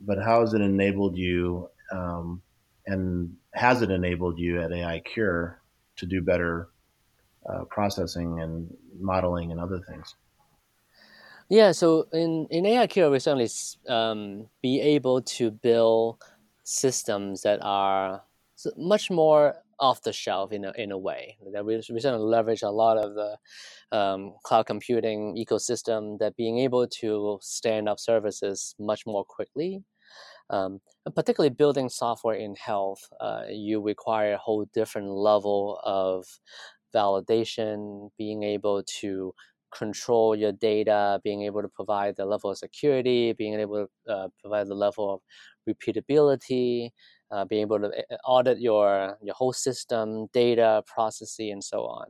but 0.00 0.18
how 0.18 0.40
has 0.40 0.52
it 0.52 0.60
enabled 0.60 1.16
you, 1.16 1.70
um, 1.92 2.42
and 2.86 3.36
has 3.54 3.82
it 3.82 3.90
enabled 3.90 4.36
you 4.36 4.60
at 4.60 4.72
AI 4.72 4.98
Cure 5.00 5.62
to 5.94 6.06
do 6.06 6.20
better 6.20 6.70
uh, 7.48 7.64
processing 7.66 8.40
and 8.40 8.68
modeling 8.98 9.52
and 9.52 9.60
other 9.60 9.78
things? 9.88 10.16
Yeah, 11.48 11.70
so 11.70 12.08
in, 12.12 12.48
in 12.50 12.66
AI 12.66 12.88
Cure, 12.88 13.10
we 13.10 13.20
certainly 13.20 13.48
um, 13.88 14.48
be 14.60 14.80
able 14.80 15.22
to 15.22 15.52
build 15.52 16.20
systems 16.64 17.42
that 17.42 17.60
are 17.62 18.24
much 18.76 19.08
more 19.08 19.54
off 19.80 20.02
the 20.02 20.12
shelf 20.12 20.52
in 20.52 20.64
a, 20.64 20.72
in 20.76 20.92
a 20.92 20.98
way. 20.98 21.36
That 21.52 21.64
we, 21.64 21.76
we 21.76 22.00
sort 22.00 22.14
of 22.14 22.20
leverage 22.20 22.62
a 22.62 22.70
lot 22.70 22.98
of 22.98 23.14
the 23.14 23.96
um, 23.96 24.34
cloud 24.44 24.66
computing 24.66 25.36
ecosystem 25.36 26.18
that 26.18 26.36
being 26.36 26.58
able 26.58 26.86
to 27.00 27.38
stand 27.40 27.88
up 27.88 27.98
services 27.98 28.74
much 28.78 29.06
more 29.06 29.24
quickly. 29.24 29.82
Um, 30.50 30.80
particularly 31.14 31.54
building 31.54 31.88
software 31.88 32.34
in 32.34 32.56
health, 32.56 33.08
uh, 33.20 33.44
you 33.48 33.80
require 33.80 34.34
a 34.34 34.38
whole 34.38 34.66
different 34.74 35.08
level 35.08 35.80
of 35.84 36.26
validation, 36.94 38.10
being 38.18 38.42
able 38.42 38.82
to 39.00 39.32
control 39.72 40.34
your 40.34 40.52
data, 40.52 41.20
being 41.22 41.42
able 41.42 41.62
to 41.62 41.68
provide 41.68 42.16
the 42.16 42.24
level 42.24 42.50
of 42.50 42.58
security, 42.58 43.32
being 43.32 43.54
able 43.54 43.86
to 44.06 44.12
uh, 44.12 44.28
provide 44.40 44.66
the 44.66 44.74
level 44.74 45.14
of 45.14 45.20
repeatability, 45.68 46.90
uh, 47.30 47.44
being 47.44 47.62
able 47.62 47.78
to 47.78 47.86
uh, 47.88 48.16
audit 48.24 48.60
your 48.60 49.16
your 49.22 49.34
whole 49.34 49.52
system, 49.52 50.26
data, 50.32 50.82
processing, 50.86 51.52
and 51.52 51.64
so 51.64 51.80
on, 51.84 52.06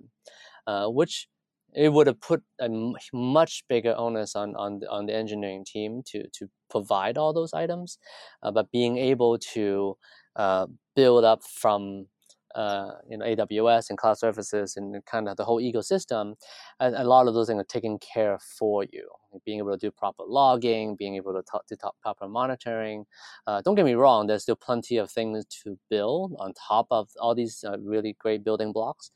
uh, 0.66 0.88
which 0.88 1.28
it 1.74 1.92
would 1.92 2.06
have 2.06 2.20
put 2.20 2.42
a 2.60 2.68
much 3.12 3.64
bigger 3.68 3.94
onus 3.96 4.34
on 4.34 4.56
on 4.56 4.80
the, 4.80 4.90
on 4.90 5.06
the 5.06 5.14
engineering 5.14 5.64
team 5.64 6.02
to 6.06 6.26
to 6.30 6.48
provide 6.70 7.18
all 7.18 7.32
those 7.32 7.52
items, 7.52 7.98
uh, 8.42 8.50
but 8.50 8.70
being 8.70 8.96
able 8.96 9.38
to 9.38 9.96
uh, 10.36 10.66
build 10.96 11.24
up 11.24 11.42
from 11.44 12.06
uh, 12.54 12.92
you 13.08 13.16
know 13.16 13.24
AWS 13.24 13.90
and 13.90 13.98
cloud 13.98 14.18
services 14.18 14.76
and 14.76 15.04
kind 15.06 15.28
of 15.28 15.36
the 15.36 15.44
whole 15.44 15.60
ecosystem, 15.60 16.34
a, 16.80 16.90
a, 16.96 17.04
lot 17.04 17.28
of 17.28 17.34
those 17.34 17.48
things 17.48 17.60
are 17.60 17.64
taken 17.64 17.98
care 17.98 18.34
of 18.34 18.42
for 18.42 18.84
you. 18.84 19.08
Being 19.44 19.58
able 19.58 19.72
to 19.72 19.78
do 19.78 19.90
proper 19.90 20.24
logging, 20.26 20.96
being 20.96 21.16
able 21.16 21.32
to 21.32 21.42
talk 21.42 21.66
to 21.68 21.76
talk, 21.76 21.94
proper 22.02 22.28
monitoring. 22.28 23.04
Uh, 23.46 23.62
don't 23.62 23.74
get 23.74 23.84
me 23.84 23.94
wrong, 23.94 24.26
there's 24.26 24.42
still 24.42 24.56
plenty 24.56 24.96
of 24.96 25.10
things 25.10 25.44
to 25.62 25.78
build 25.88 26.34
on 26.38 26.52
top 26.54 26.86
of 26.90 27.08
all 27.20 27.34
these 27.34 27.64
uh, 27.66 27.78
really 27.78 28.16
great 28.18 28.42
building 28.42 28.72
blocks, 28.72 29.10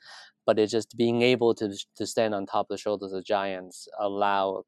but 0.46 0.58
it's 0.58 0.72
just 0.72 0.96
being 0.96 1.22
able 1.22 1.54
to 1.54 1.76
to 1.96 2.06
stand 2.06 2.34
on 2.34 2.46
top 2.46 2.66
of 2.70 2.76
the 2.76 2.78
shoulders 2.78 3.12
of 3.12 3.24
giants 3.24 3.88
allow 3.98 4.64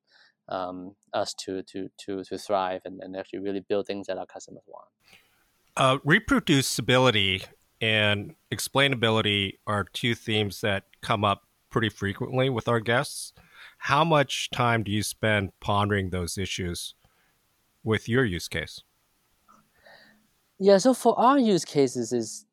um, 0.48 0.94
us 1.12 1.34
to 1.34 1.62
to 1.64 1.88
to 1.98 2.24
to 2.24 2.38
thrive 2.38 2.82
and, 2.84 3.00
and 3.02 3.16
actually 3.16 3.40
really 3.40 3.60
build 3.60 3.86
things 3.86 4.06
that 4.06 4.18
our 4.18 4.26
customers 4.26 4.62
want. 4.66 4.88
Uh, 5.76 5.98
reproducibility 5.98 7.44
and 7.80 8.34
explainability 8.52 9.58
are 9.66 9.84
two 9.84 10.14
themes 10.14 10.60
that 10.60 10.84
come 11.02 11.24
up 11.24 11.42
pretty 11.70 11.88
frequently 11.88 12.48
with 12.48 12.68
our 12.68 12.80
guests. 12.80 13.32
How 13.78 14.04
much 14.04 14.50
time 14.50 14.82
do 14.82 14.90
you 14.90 15.02
spend 15.02 15.52
pondering 15.60 16.10
those 16.10 16.38
issues 16.38 16.94
with 17.84 18.08
your 18.08 18.24
use 18.24 18.48
case? 18.48 18.82
Yeah, 20.58 20.78
so 20.78 20.94
for 20.94 21.18
our 21.18 21.38
use 21.38 21.64
cases 21.64 22.12
is 22.12 22.46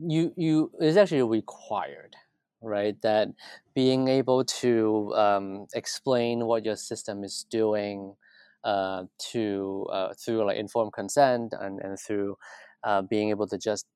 you 0.00 0.32
you 0.36 0.70
is 0.80 0.96
actually 0.96 1.22
required, 1.22 2.16
right? 2.60 3.00
That 3.02 3.28
being 3.74 4.08
able 4.08 4.44
to 4.44 5.12
um, 5.14 5.66
explain 5.74 6.46
what 6.46 6.64
your 6.64 6.76
system 6.76 7.22
is 7.22 7.46
doing 7.48 8.16
uh, 8.64 9.04
to 9.30 9.86
uh, 9.92 10.14
through 10.14 10.44
like 10.44 10.56
informed 10.58 10.92
consent 10.92 11.54
and, 11.58 11.78
and 11.80 11.98
through 11.98 12.36
uh, 12.82 13.02
being 13.02 13.30
able 13.30 13.46
to 13.46 13.58
just 13.58 13.86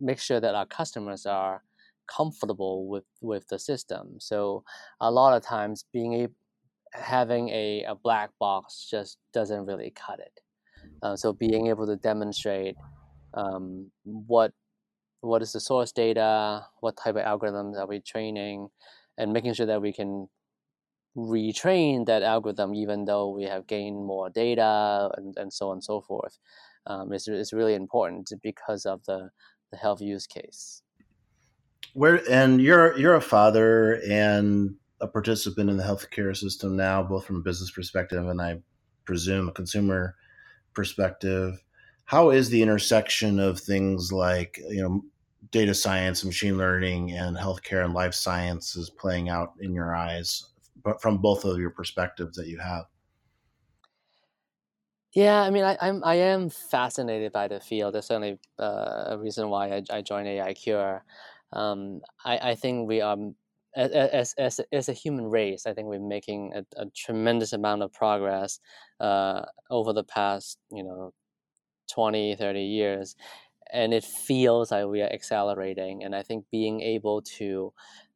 make 0.00 0.18
sure 0.18 0.40
that 0.40 0.54
our 0.54 0.66
customers 0.66 1.26
are 1.26 1.62
comfortable 2.06 2.88
with 2.88 3.04
with 3.20 3.46
the 3.48 3.58
system. 3.58 4.16
So 4.18 4.64
a 5.00 5.10
lot 5.10 5.36
of 5.36 5.42
times 5.42 5.84
being 5.92 6.14
able 6.14 6.34
having 6.92 7.50
a, 7.50 7.84
a 7.86 7.94
black 7.94 8.30
box 8.40 8.88
just 8.90 9.18
doesn't 9.34 9.66
really 9.66 9.92
cut 9.94 10.20
it. 10.20 10.40
Uh, 11.02 11.16
so 11.16 11.32
being 11.32 11.66
able 11.66 11.86
to 11.86 11.96
demonstrate 11.96 12.76
um, 13.34 13.90
what 14.04 14.52
what 15.20 15.42
is 15.42 15.52
the 15.52 15.60
source 15.60 15.92
data, 15.92 16.64
what 16.80 16.96
type 16.96 17.16
of 17.16 17.24
algorithms 17.24 17.76
are 17.76 17.86
we 17.86 18.00
training, 18.00 18.68
and 19.18 19.32
making 19.32 19.52
sure 19.52 19.66
that 19.66 19.82
we 19.82 19.92
can 19.92 20.28
retrain 21.16 22.06
that 22.06 22.22
algorithm 22.22 22.74
even 22.74 23.04
though 23.04 23.30
we 23.30 23.42
have 23.42 23.66
gained 23.66 23.96
more 24.06 24.30
data 24.30 25.10
and, 25.16 25.36
and 25.36 25.52
so 25.52 25.70
on 25.70 25.74
and 25.74 25.84
so 25.84 26.00
forth 26.00 26.38
um, 26.88 27.12
is, 27.12 27.28
is 27.28 27.52
really 27.52 27.74
important 27.74 28.32
because 28.42 28.84
of 28.86 29.04
the 29.04 29.30
the 29.70 29.76
health 29.76 30.00
use 30.00 30.26
case. 30.26 30.82
Where 31.92 32.20
and 32.30 32.60
you're 32.60 32.98
you're 32.98 33.14
a 33.14 33.20
father 33.20 34.00
and 34.08 34.74
a 35.00 35.06
participant 35.06 35.70
in 35.70 35.76
the 35.76 35.84
healthcare 35.84 36.36
system 36.36 36.76
now, 36.76 37.02
both 37.02 37.26
from 37.26 37.36
a 37.36 37.40
business 37.40 37.70
perspective 37.70 38.26
and 38.26 38.40
I 38.40 38.60
presume 39.04 39.48
a 39.48 39.52
consumer 39.52 40.16
perspective. 40.74 41.62
How 42.04 42.30
is 42.30 42.48
the 42.48 42.62
intersection 42.62 43.38
of 43.38 43.60
things 43.60 44.10
like 44.10 44.58
you 44.68 44.82
know 44.82 45.04
data 45.50 45.74
science, 45.74 46.24
machine 46.24 46.58
learning, 46.58 47.12
and 47.12 47.36
healthcare 47.36 47.84
and 47.84 47.94
life 47.94 48.14
sciences 48.14 48.90
playing 48.90 49.28
out 49.28 49.52
in 49.60 49.72
your 49.72 49.94
eyes, 49.94 50.44
but 50.82 51.00
from 51.00 51.18
both 51.18 51.44
of 51.44 51.58
your 51.58 51.70
perspectives 51.70 52.36
that 52.36 52.48
you 52.48 52.58
have? 52.58 52.84
Yeah, 55.14 55.40
I 55.40 55.50
mean, 55.50 55.64
I, 55.64 55.76
I'm 55.80 56.04
I 56.04 56.16
am 56.16 56.50
fascinated 56.50 57.32
by 57.32 57.48
the 57.48 57.60
field. 57.60 57.94
That's 57.94 58.08
certainly 58.08 58.38
uh, 58.58 59.04
a 59.08 59.18
reason 59.18 59.48
why 59.48 59.68
I, 59.76 59.82
I 59.90 60.02
joined 60.02 60.28
AI 60.28 60.52
Cure. 60.54 61.04
Um, 61.52 62.00
I, 62.24 62.50
I 62.50 62.54
think 62.54 62.88
we 62.88 63.00
are 63.00 63.16
as, 63.78 64.34
as, 64.38 64.60
as 64.72 64.88
a 64.88 64.92
human 64.92 65.26
race, 65.26 65.66
I 65.66 65.72
think 65.72 65.88
we're 65.88 66.00
making 66.00 66.52
a, 66.54 66.64
a 66.80 66.86
tremendous 66.96 67.52
amount 67.52 67.82
of 67.82 67.92
progress 67.92 68.60
uh, 69.00 69.42
over 69.70 69.92
the 69.92 70.04
past, 70.04 70.58
you 70.72 70.82
know, 70.82 71.12
20, 71.92 72.34
30 72.36 72.62
years. 72.62 73.16
And 73.72 73.92
it 73.92 74.04
feels 74.04 74.70
like 74.70 74.86
we 74.86 75.02
are 75.02 75.12
accelerating. 75.12 76.02
And 76.04 76.14
I 76.14 76.22
think 76.22 76.46
being 76.50 76.80
able 76.80 77.22
to 77.38 77.72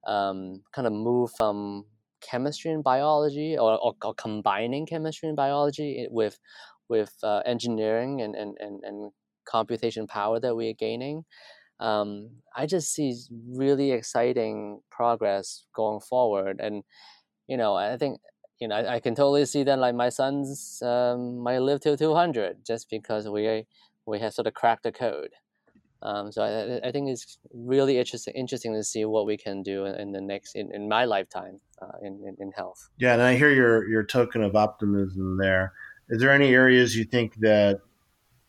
um, 0.06 0.62
kind 0.72 0.86
of 0.86 0.92
move 0.92 1.30
from 1.36 1.84
chemistry 2.20 2.70
and 2.70 2.84
biology 2.84 3.56
or, 3.58 3.78
or, 3.78 3.94
or, 4.02 4.14
combining 4.14 4.86
chemistry 4.86 5.28
and 5.28 5.36
biology 5.36 6.06
with 6.10 6.38
with 6.92 7.14
uh, 7.22 7.40
engineering 7.46 8.20
and, 8.20 8.34
and, 8.34 8.56
and, 8.60 8.84
and 8.84 9.12
computation 9.44 10.06
power 10.06 10.38
that 10.38 10.54
we 10.54 10.68
are 10.68 10.74
gaining, 10.86 11.24
um, 11.80 12.30
I 12.54 12.66
just 12.66 12.92
see 12.92 13.08
really 13.48 13.92
exciting 13.92 14.82
progress 14.90 15.64
going 15.74 16.00
forward. 16.00 16.60
And, 16.60 16.84
you 17.48 17.56
know, 17.56 17.74
I 17.74 17.96
think, 17.96 18.20
you 18.60 18.68
know, 18.68 18.76
I, 18.76 18.96
I 18.96 19.00
can 19.00 19.14
totally 19.14 19.46
see 19.46 19.64
that 19.64 19.78
like 19.78 19.94
my 19.94 20.10
sons 20.10 20.82
um, 20.82 21.38
might 21.38 21.60
live 21.60 21.80
till 21.80 21.96
200 21.96 22.58
just 22.64 22.90
because 22.90 23.26
we, 23.26 23.64
we 24.06 24.20
have 24.20 24.34
sort 24.34 24.46
of 24.46 24.54
cracked 24.54 24.82
the 24.82 24.92
code. 24.92 25.32
Um, 26.02 26.32
so 26.32 26.42
I, 26.42 26.88
I 26.88 26.90
think 26.90 27.08
it's 27.08 27.38
really 27.54 27.98
interesting 27.98 28.34
interesting 28.34 28.74
to 28.74 28.82
see 28.82 29.04
what 29.04 29.24
we 29.24 29.36
can 29.36 29.62
do 29.62 29.86
in, 29.86 30.10
the 30.10 30.20
next 30.20 30.56
in, 30.56 30.74
in 30.74 30.88
my 30.88 31.04
lifetime 31.04 31.60
uh, 31.80 31.96
in, 32.02 32.20
in, 32.26 32.36
in 32.40 32.50
health. 32.56 32.90
Yeah, 32.98 33.12
and 33.12 33.22
I 33.22 33.36
hear 33.36 33.50
your 33.50 33.88
your 33.88 34.02
token 34.02 34.42
of 34.42 34.56
optimism 34.56 35.38
there. 35.38 35.72
Is 36.12 36.20
there 36.20 36.30
any 36.30 36.52
areas 36.52 36.94
you 36.94 37.04
think 37.04 37.36
that 37.36 37.80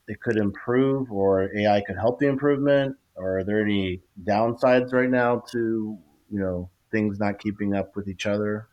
it 0.10 0.20
could 0.20 0.36
improve 0.36 1.10
or 1.10 1.50
AI 1.58 1.82
could 1.88 1.96
help 1.96 2.20
the 2.20 2.28
improvement? 2.28 2.98
Or 3.16 3.38
are 3.38 3.44
there 3.46 3.62
any 3.62 4.02
downsides 4.26 4.92
right 4.92 5.10
now 5.10 5.42
to, 5.54 5.98
you 6.30 6.40
know, 6.40 6.70
things 6.92 7.22
not 7.22 7.40
keeping 7.40 7.74
up 7.74 7.96
with 7.96 8.10
each 8.10 8.26
other? 8.26 8.68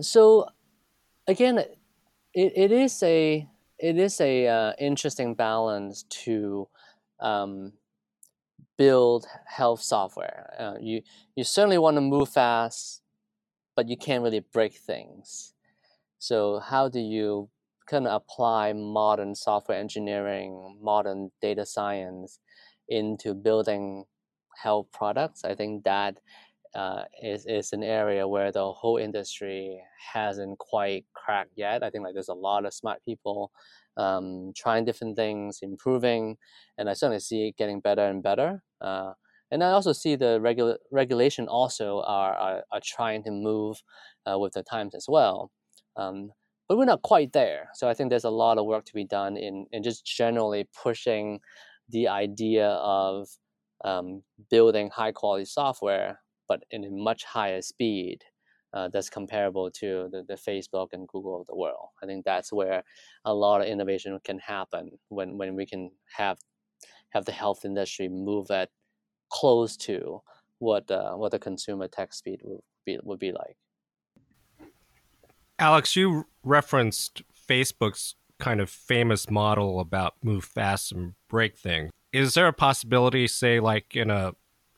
So 0.00 0.46
again, 1.26 1.58
it, 1.58 2.52
it 2.54 2.70
is 2.70 3.02
a 3.02 3.48
it 3.76 3.98
is 3.98 4.20
a 4.20 4.46
uh, 4.46 4.72
interesting 4.78 5.34
balance 5.34 6.04
to 6.04 6.68
um, 7.18 7.72
build 8.78 9.26
health 9.46 9.82
software. 9.82 10.54
Uh, 10.56 10.74
you 10.80 11.02
you 11.34 11.42
certainly 11.42 11.78
want 11.78 11.96
to 11.96 12.00
move 12.00 12.28
fast, 12.28 13.02
but 13.74 13.88
you 13.88 13.96
can't 13.96 14.22
really 14.22 14.44
break 14.52 14.74
things. 14.74 15.53
So 16.28 16.58
how 16.60 16.88
do 16.88 17.00
you 17.00 17.50
kind 17.86 18.06
of 18.06 18.14
apply 18.22 18.72
modern 18.72 19.34
software 19.34 19.78
engineering, 19.78 20.78
modern 20.80 21.30
data 21.42 21.66
science 21.66 22.38
into 22.88 23.34
building 23.34 24.04
health 24.62 24.86
products? 24.92 25.44
I 25.44 25.54
think 25.54 25.84
that 25.84 26.14
uh, 26.74 27.04
is 27.22 27.46
is 27.46 27.72
an 27.72 27.82
area 27.84 28.26
where 28.26 28.50
the 28.52 28.72
whole 28.72 28.98
industry 28.98 29.80
hasn't 30.14 30.58
quite 30.58 31.04
cracked 31.14 31.52
yet. 31.56 31.82
I 31.84 31.90
think 31.90 32.04
like 32.04 32.14
there's 32.14 32.28
a 32.28 32.34
lot 32.48 32.64
of 32.66 32.74
smart 32.74 33.04
people 33.04 33.52
um, 33.96 34.52
trying 34.56 34.84
different 34.84 35.16
things, 35.16 35.60
improving, 35.62 36.36
and 36.78 36.90
I 36.90 36.94
certainly 36.94 37.20
see 37.20 37.48
it 37.48 37.56
getting 37.56 37.80
better 37.80 38.02
and 38.06 38.22
better. 38.22 38.62
Uh, 38.80 39.12
and 39.50 39.62
I 39.62 39.70
also 39.70 39.92
see 39.92 40.16
the 40.16 40.40
regula- 40.40 40.78
regulation 40.90 41.48
also 41.48 42.00
are, 42.02 42.34
are, 42.34 42.64
are 42.72 42.80
trying 42.82 43.22
to 43.24 43.30
move 43.30 43.82
uh, 44.28 44.38
with 44.38 44.54
the 44.54 44.62
times 44.64 44.94
as 44.94 45.06
well. 45.08 45.50
Um, 45.96 46.30
but 46.68 46.78
we're 46.78 46.84
not 46.84 47.02
quite 47.02 47.32
there. 47.32 47.68
So 47.74 47.88
I 47.88 47.94
think 47.94 48.10
there's 48.10 48.24
a 48.24 48.30
lot 48.30 48.58
of 48.58 48.66
work 48.66 48.84
to 48.86 48.94
be 48.94 49.04
done 49.04 49.36
in, 49.36 49.66
in 49.72 49.82
just 49.82 50.06
generally 50.06 50.66
pushing 50.82 51.40
the 51.90 52.08
idea 52.08 52.68
of 52.68 53.28
um, 53.84 54.22
building 54.50 54.90
high 54.90 55.12
quality 55.12 55.44
software, 55.44 56.20
but 56.48 56.62
in 56.70 56.84
a 56.84 56.90
much 56.90 57.24
higher 57.24 57.60
speed 57.60 58.24
uh, 58.72 58.88
that's 58.88 59.10
comparable 59.10 59.70
to 59.70 60.08
the, 60.10 60.24
the 60.26 60.34
Facebook 60.34 60.88
and 60.92 61.06
Google 61.06 61.40
of 61.40 61.46
the 61.46 61.54
world. 61.54 61.88
I 62.02 62.06
think 62.06 62.24
that's 62.24 62.52
where 62.52 62.82
a 63.24 63.34
lot 63.34 63.60
of 63.60 63.68
innovation 63.68 64.18
can 64.24 64.38
happen 64.38 64.90
when, 65.08 65.36
when 65.38 65.54
we 65.54 65.66
can 65.66 65.90
have 66.16 66.38
have 67.10 67.24
the 67.24 67.32
health 67.32 67.64
industry 67.64 68.08
move 68.08 68.50
at 68.50 68.70
close 69.30 69.76
to 69.76 70.20
what 70.58 70.90
uh, 70.90 71.14
what 71.14 71.30
the 71.30 71.38
consumer 71.38 71.88
tech 71.88 72.12
speed 72.12 72.40
would 72.42 72.60
be 72.84 72.98
would 73.04 73.20
be 73.20 73.32
like. 73.32 73.56
Alex, 75.58 75.96
you 75.96 76.26
referenced 76.42 77.22
Facebook's 77.48 78.16
kind 78.38 78.60
of 78.60 78.68
famous 78.68 79.30
model 79.30 79.80
about 79.80 80.14
move 80.22 80.44
fast 80.44 80.92
and 80.92 81.14
break 81.28 81.56
things. 81.56 81.90
Is 82.12 82.34
there 82.34 82.46
a 82.46 82.52
possibility, 82.52 83.26
say, 83.26 83.60
like 83.60 83.96
in 83.96 84.10
a 84.10 84.34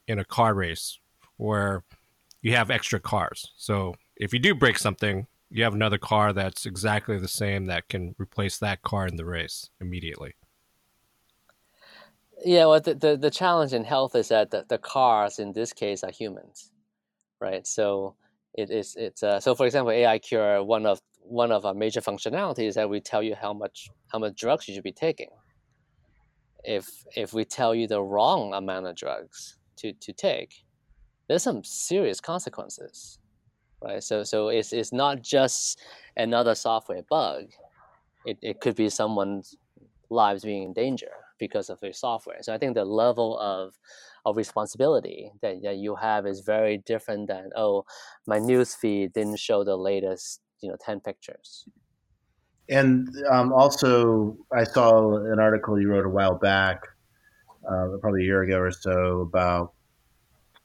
in 0.06 0.18
a 0.18 0.24
car 0.24 0.54
race, 0.54 0.98
where 1.36 1.82
you 2.42 2.54
have 2.54 2.70
extra 2.70 3.00
cars? 3.00 3.52
So 3.56 3.94
if 4.16 4.32
you 4.32 4.38
do 4.38 4.54
break 4.54 4.78
something, 4.78 5.26
you 5.50 5.64
have 5.64 5.74
another 5.74 5.98
car 5.98 6.32
that's 6.32 6.66
exactly 6.66 7.18
the 7.18 7.28
same 7.28 7.66
that 7.66 7.88
can 7.88 8.14
replace 8.18 8.58
that 8.58 8.82
car 8.82 9.06
in 9.06 9.16
the 9.16 9.24
race 9.24 9.70
immediately. 9.80 10.34
Yeah, 12.44 12.66
well, 12.66 12.80
the, 12.80 12.94
the, 12.94 13.16
the 13.16 13.30
challenge 13.30 13.72
in 13.72 13.84
health 13.84 14.14
is 14.14 14.28
that 14.28 14.50
the, 14.50 14.64
the 14.68 14.78
cars 14.78 15.38
in 15.38 15.52
this 15.52 15.72
case 15.72 16.04
are 16.04 16.10
humans, 16.10 16.70
right? 17.40 17.66
So 17.66 18.14
it 18.56 18.70
is 18.70 18.96
it's 18.96 19.22
uh, 19.22 19.38
so 19.38 19.54
for 19.54 19.66
example, 19.66 19.92
AI 19.92 20.18
Cure 20.18 20.64
one 20.64 20.86
of 20.86 21.00
one 21.20 21.52
of 21.52 21.64
our 21.64 21.74
major 21.74 22.00
functionalities 22.00 22.74
that 22.74 22.88
we 22.88 23.00
tell 23.00 23.22
you 23.22 23.34
how 23.34 23.52
much 23.52 23.88
how 24.08 24.18
much 24.18 24.34
drugs 24.36 24.66
you 24.66 24.74
should 24.74 24.84
be 24.84 24.92
taking. 24.92 25.28
If 26.64 26.88
if 27.14 27.32
we 27.32 27.44
tell 27.44 27.74
you 27.74 27.86
the 27.86 28.02
wrong 28.02 28.54
amount 28.54 28.86
of 28.86 28.96
drugs 28.96 29.58
to, 29.76 29.92
to 29.92 30.12
take, 30.12 30.64
there's 31.28 31.42
some 31.42 31.62
serious 31.62 32.20
consequences, 32.20 33.18
right? 33.84 34.02
So 34.02 34.24
so 34.24 34.48
it's 34.48 34.72
it's 34.72 34.92
not 34.92 35.22
just 35.22 35.80
another 36.16 36.54
software 36.54 37.02
bug. 37.08 37.50
It 38.24 38.38
it 38.42 38.60
could 38.60 38.74
be 38.74 38.88
someone's 38.88 39.54
lives 40.08 40.44
being 40.44 40.62
in 40.62 40.72
danger 40.72 41.12
because 41.38 41.70
of 41.70 41.78
your 41.82 41.92
software. 41.92 42.42
So 42.42 42.54
I 42.54 42.58
think 42.58 42.74
the 42.74 42.84
level 42.84 43.38
of 43.38 43.74
of 44.26 44.36
responsibility 44.36 45.30
that, 45.40 45.62
that 45.62 45.76
you 45.76 45.94
have 45.94 46.26
is 46.26 46.40
very 46.40 46.78
different 46.78 47.28
than 47.28 47.48
oh 47.54 47.84
my 48.26 48.38
news 48.40 48.74
feed 48.74 49.12
didn't 49.12 49.38
show 49.38 49.62
the 49.62 49.76
latest 49.76 50.40
you 50.60 50.68
know 50.68 50.76
10 50.84 50.98
pictures 51.00 51.64
and 52.68 53.08
um, 53.30 53.52
also 53.52 54.36
i 54.52 54.64
saw 54.64 55.16
an 55.32 55.38
article 55.38 55.80
you 55.80 55.88
wrote 55.88 56.04
a 56.04 56.08
while 56.08 56.34
back 56.34 56.82
uh, 57.70 57.86
probably 58.00 58.22
a 58.22 58.24
year 58.24 58.42
ago 58.42 58.58
or 58.58 58.72
so 58.72 59.20
about 59.20 59.72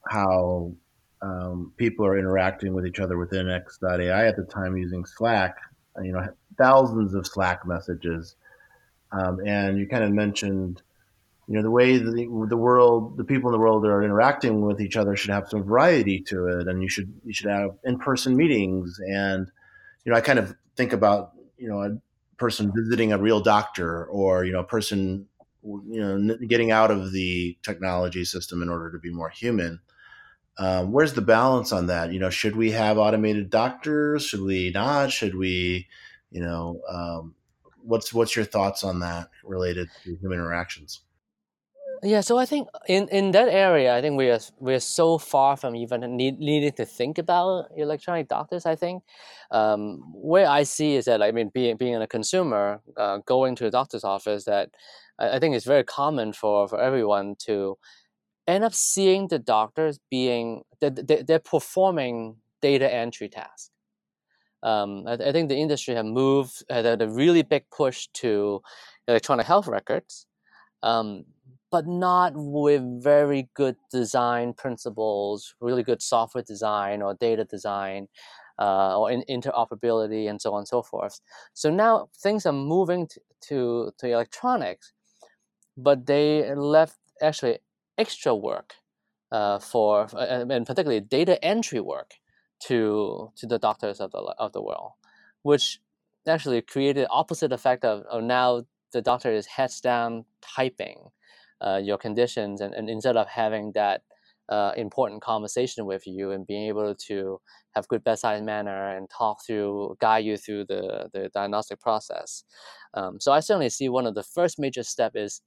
how 0.09 0.73
um, 1.21 1.71
people 1.77 2.03
are 2.03 2.17
interacting 2.17 2.73
with 2.73 2.87
each 2.87 2.99
other 2.99 3.19
within 3.19 3.47
x.ai 3.47 4.25
at 4.25 4.35
the 4.35 4.45
time 4.45 4.75
using 4.75 5.05
slack 5.05 5.55
you 6.01 6.11
know 6.11 6.27
thousands 6.57 7.13
of 7.13 7.27
slack 7.27 7.67
messages 7.67 8.35
um, 9.11 9.39
and 9.45 9.77
you 9.77 9.87
kind 9.87 10.03
of 10.03 10.11
mentioned 10.11 10.81
you 11.47 11.55
know 11.55 11.63
the 11.63 11.71
way 11.71 11.97
the, 11.97 12.45
the 12.49 12.57
world 12.57 13.17
the 13.17 13.23
people 13.23 13.49
in 13.49 13.53
the 13.53 13.59
world 13.59 13.85
are 13.85 14.03
interacting 14.03 14.61
with 14.61 14.79
each 14.79 14.95
other 14.95 15.15
should 15.15 15.31
have 15.31 15.49
some 15.49 15.63
variety 15.63 16.19
to 16.21 16.47
it 16.47 16.67
and 16.67 16.81
you 16.81 16.89
should 16.89 17.13
you 17.25 17.33
should 17.33 17.49
have 17.49 17.71
in-person 17.83 18.35
meetings. 18.35 18.99
And 19.07 19.51
you 20.05 20.11
know 20.11 20.17
i 20.17 20.21
kind 20.21 20.39
of 20.39 20.55
think 20.75 20.93
about 20.93 21.31
you 21.57 21.67
know 21.67 21.81
a 21.81 21.97
person 22.37 22.71
visiting 22.73 23.11
a 23.11 23.17
real 23.17 23.39
doctor 23.41 24.05
or 24.05 24.45
you 24.45 24.51
know 24.51 24.59
a 24.59 24.63
person 24.63 25.27
you 25.63 26.01
know 26.01 26.35
getting 26.47 26.71
out 26.71 26.89
of 26.89 27.11
the 27.11 27.57
technology 27.63 28.25
system 28.25 28.61
in 28.61 28.69
order 28.69 28.91
to 28.91 28.99
be 28.99 29.11
more 29.11 29.29
human. 29.29 29.79
Um, 30.57 30.91
where's 30.91 31.13
the 31.13 31.21
balance 31.21 31.71
on 31.71 31.87
that? 31.87 32.11
You 32.11 32.19
know 32.19 32.29
should 32.29 32.55
we 32.55 32.71
have 32.71 32.97
automated 32.97 33.49
doctors? 33.49 34.25
Should 34.25 34.41
we 34.41 34.71
not? 34.71 35.11
Should 35.11 35.35
we 35.35 35.87
you 36.31 36.41
know 36.41 36.81
um, 36.89 37.35
what's 37.83 38.13
what's 38.13 38.35
your 38.35 38.45
thoughts 38.45 38.83
on 38.83 38.99
that 38.99 39.29
related 39.43 39.89
to 40.03 40.15
human 40.17 40.39
interactions 40.39 41.01
yeah, 42.03 42.21
so 42.21 42.39
I 42.39 42.47
think 42.47 42.67
in, 42.87 43.07
in 43.09 43.31
that 43.31 43.47
area, 43.47 43.95
I 43.95 44.01
think 44.01 44.17
we 44.17 44.31
are 44.31 44.39
we 44.59 44.73
are 44.73 44.79
so 44.79 45.19
far 45.19 45.55
from 45.55 45.75
even 45.75 46.01
need, 46.17 46.39
needing 46.39 46.71
to 46.73 46.85
think 46.85 47.19
about 47.19 47.67
electronic 47.77 48.27
doctors. 48.27 48.65
I 48.65 48.75
think 48.75 49.03
um, 49.51 50.01
where 50.11 50.47
I 50.47 50.63
see 50.63 50.95
is 50.95 51.05
that 51.05 51.21
I 51.21 51.31
mean, 51.31 51.51
being 51.53 51.77
being 51.77 51.95
a 51.95 52.07
consumer, 52.07 52.81
uh, 52.97 53.19
going 53.27 53.55
to 53.57 53.67
a 53.67 53.71
doctor's 53.71 54.03
office, 54.03 54.45
that 54.45 54.71
I, 55.19 55.35
I 55.35 55.39
think 55.39 55.55
it's 55.55 55.65
very 55.65 55.83
common 55.83 56.33
for 56.33 56.67
for 56.67 56.81
everyone 56.81 57.35
to 57.45 57.77
end 58.47 58.63
up 58.63 58.73
seeing 58.73 59.27
the 59.27 59.37
doctors 59.37 59.99
being 60.09 60.63
they, 60.79 60.89
they're 60.89 61.39
performing 61.39 62.37
data 62.63 62.91
entry 62.91 63.29
tasks. 63.29 63.69
Um, 64.63 65.05
I, 65.07 65.13
I, 65.13 65.31
think 65.31 65.49
the 65.49 65.57
industry 65.57 65.95
have 65.95 66.05
moved 66.05 66.63
had 66.69 67.01
a 67.01 67.09
really 67.09 67.41
big 67.41 67.63
push 67.71 68.07
to 68.15 68.61
electronic 69.07 69.47
health 69.47 69.67
records. 69.67 70.27
Um, 70.83 71.25
but 71.71 71.87
not 71.87 72.33
with 72.35 72.83
very 73.01 73.49
good 73.53 73.77
design 73.91 74.53
principles, 74.53 75.55
really 75.61 75.83
good 75.83 76.01
software 76.01 76.43
design 76.43 77.01
or 77.01 77.13
data 77.15 77.45
design, 77.45 78.07
uh, 78.59 78.99
or 78.99 79.09
in 79.09 79.23
interoperability 79.29 80.29
and 80.29 80.41
so 80.41 80.53
on 80.53 80.59
and 80.59 80.67
so 80.67 80.83
forth. 80.83 81.19
So 81.53 81.69
now 81.71 82.09
things 82.21 82.45
are 82.45 82.53
moving 82.53 83.07
to, 83.07 83.21
to, 83.47 83.91
to 83.99 84.07
electronics, 84.07 84.91
but 85.77 86.05
they 86.05 86.53
left 86.53 86.97
actually 87.21 87.59
extra 87.97 88.35
work 88.35 88.73
uh, 89.31 89.59
for, 89.59 90.07
and 90.17 90.67
particularly 90.67 90.99
data 90.99 91.43
entry 91.43 91.79
work 91.79 92.15
to, 92.67 93.31
to 93.37 93.47
the 93.47 93.59
doctors 93.59 93.99
of 93.99 94.11
the, 94.11 94.19
of 94.37 94.51
the 94.53 94.61
world, 94.61 94.91
which 95.43 95.79
actually 96.27 96.61
created 96.61 97.07
opposite 97.09 97.51
effect 97.51 97.83
of, 97.83 98.03
of 98.03 98.23
now 98.23 98.63
the 98.93 99.01
doctor 99.01 99.31
is 99.31 99.45
heads 99.47 99.81
down 99.81 100.25
typing 100.41 101.09
uh, 101.61 101.79
your 101.81 101.97
conditions, 101.97 102.61
and, 102.61 102.73
and 102.73 102.89
instead 102.89 103.17
of 103.17 103.27
having 103.27 103.71
that 103.73 104.01
uh, 104.49 104.73
important 104.75 105.21
conversation 105.21 105.85
with 105.85 106.05
you 106.05 106.31
and 106.31 106.45
being 106.45 106.67
able 106.67 106.93
to 106.93 107.39
have 107.73 107.87
good 107.87 108.03
bedside 108.03 108.43
manner 108.43 108.95
and 108.95 109.09
talk 109.09 109.37
through, 109.45 109.95
guide 110.01 110.25
you 110.25 110.35
through 110.35 110.65
the, 110.65 111.09
the 111.13 111.29
diagnostic 111.33 111.79
process. 111.79 112.43
Um, 112.93 113.19
so 113.19 113.31
I 113.31 113.39
certainly 113.39 113.69
see 113.69 113.87
one 113.87 114.05
of 114.05 114.15
the 114.15 114.23
first 114.23 114.59
major 114.59 114.83
step 114.83 115.13
is 115.15 115.41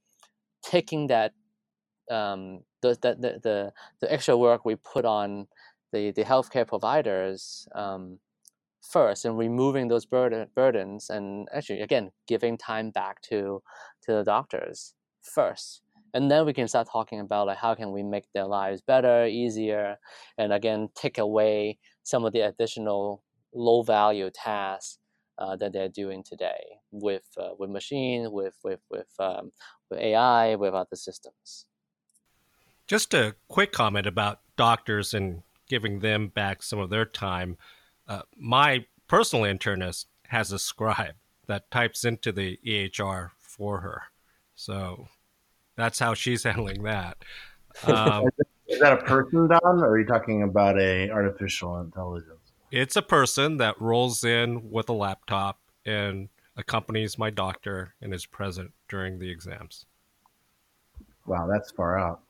taking 0.63 1.07
that 1.07 1.33
um, 2.09 2.61
the, 2.81 2.97
the, 3.01 3.39
the, 3.43 3.71
the 4.01 4.11
extra 4.11 4.35
work 4.35 4.65
we 4.65 4.75
put 4.75 5.05
on 5.05 5.47
the, 5.95 6.11
the 6.11 6.23
healthcare 6.23 6.67
providers 6.67 7.67
um, 7.73 8.19
first 8.81 9.23
and 9.25 9.37
removing 9.37 9.87
those 9.87 10.05
burden, 10.05 10.47
burdens 10.53 11.09
and 11.09 11.47
actually 11.53 11.81
again 11.81 12.11
giving 12.27 12.57
time 12.57 12.91
back 12.91 13.21
to 13.21 13.61
to 14.03 14.11
the 14.11 14.23
doctors 14.23 14.93
first. 15.21 15.81
And 16.13 16.31
then 16.31 16.45
we 16.45 16.53
can 16.53 16.67
start 16.67 16.87
talking 16.91 17.19
about 17.19 17.47
like 17.47 17.57
how 17.57 17.75
can 17.75 17.91
we 17.91 18.03
make 18.03 18.25
their 18.33 18.45
lives 18.45 18.81
better 18.81 19.25
easier 19.25 19.97
and 20.37 20.51
again 20.51 20.89
take 20.95 21.17
away 21.17 21.79
some 22.03 22.25
of 22.25 22.33
the 22.33 22.41
additional 22.41 23.23
low 23.53 23.81
value 23.81 24.29
tasks 24.29 24.99
uh, 25.37 25.55
that 25.55 25.73
they're 25.73 25.89
doing 26.03 26.23
today 26.23 26.63
with 26.91 27.27
uh, 27.37 27.53
with 27.57 27.69
machine 27.69 28.31
with 28.31 28.57
with 28.63 28.81
with, 28.89 29.13
um, 29.19 29.51
with 29.89 29.99
ai 29.99 30.55
with 30.55 30.73
other 30.73 30.95
systems. 30.95 31.67
Just 32.87 33.13
a 33.13 33.35
quick 33.47 33.71
comment 33.71 34.05
about 34.05 34.41
doctors 34.57 35.13
and 35.13 35.41
giving 35.67 35.99
them 35.99 36.27
back 36.27 36.61
some 36.63 36.79
of 36.79 36.89
their 36.89 37.05
time 37.05 37.57
uh, 38.07 38.21
my 38.37 38.85
personal 39.07 39.45
internist 39.45 40.05
has 40.27 40.51
a 40.51 40.59
scribe 40.59 41.15
that 41.47 41.69
types 41.71 42.03
into 42.03 42.31
the 42.31 42.59
EHR 42.65 43.31
for 43.39 43.81
her. 43.81 44.03
So 44.55 45.07
that's 45.75 45.99
how 45.99 46.13
she's 46.13 46.43
handling 46.43 46.83
that. 46.83 47.17
Um, 47.85 48.25
is 48.67 48.79
that 48.79 48.93
a 48.93 48.97
person, 48.97 49.47
Don, 49.47 49.59
or 49.63 49.89
are 49.89 49.99
you 49.99 50.05
talking 50.05 50.43
about 50.43 50.79
a 50.79 51.09
artificial 51.09 51.79
intelligence? 51.79 52.39
It's 52.71 52.95
a 52.95 53.01
person 53.01 53.57
that 53.57 53.79
rolls 53.79 54.23
in 54.23 54.71
with 54.71 54.89
a 54.89 54.93
laptop 54.93 55.59
and 55.85 56.29
accompanies 56.57 57.17
my 57.17 57.29
doctor 57.29 57.93
and 58.01 58.13
is 58.13 58.25
present 58.25 58.71
during 58.89 59.19
the 59.19 59.29
exams. 59.29 59.85
Wow, 61.25 61.47
that's 61.47 61.71
far 61.71 61.99
out. 61.99 62.21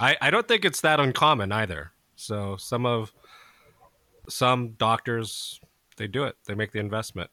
I, 0.00 0.16
I 0.20 0.30
don't 0.30 0.48
think 0.48 0.64
it's 0.64 0.80
that 0.80 0.98
uncommon 0.98 1.52
either. 1.52 1.92
So 2.16 2.56
some 2.56 2.84
of 2.86 3.12
some 4.28 4.70
doctors 4.70 5.60
they 5.96 6.06
do 6.06 6.24
it. 6.24 6.36
They 6.46 6.54
make 6.54 6.72
the 6.72 6.78
investment. 6.78 7.30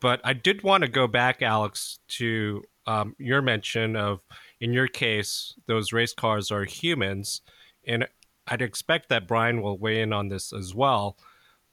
But 0.00 0.20
I 0.24 0.32
did 0.32 0.62
want 0.62 0.82
to 0.82 0.88
go 0.88 1.06
back, 1.06 1.42
Alex, 1.42 1.98
to 2.08 2.62
um, 2.86 3.14
your 3.18 3.42
mention 3.42 3.96
of 3.96 4.20
in 4.60 4.72
your 4.72 4.88
case, 4.88 5.54
those 5.66 5.92
race 5.92 6.14
cars 6.14 6.50
are 6.50 6.64
humans, 6.64 7.42
and 7.86 8.08
I'd 8.46 8.62
expect 8.62 9.08
that 9.08 9.28
Brian 9.28 9.62
will 9.62 9.78
weigh 9.78 10.00
in 10.00 10.12
on 10.12 10.28
this 10.28 10.52
as 10.52 10.74
well. 10.74 11.16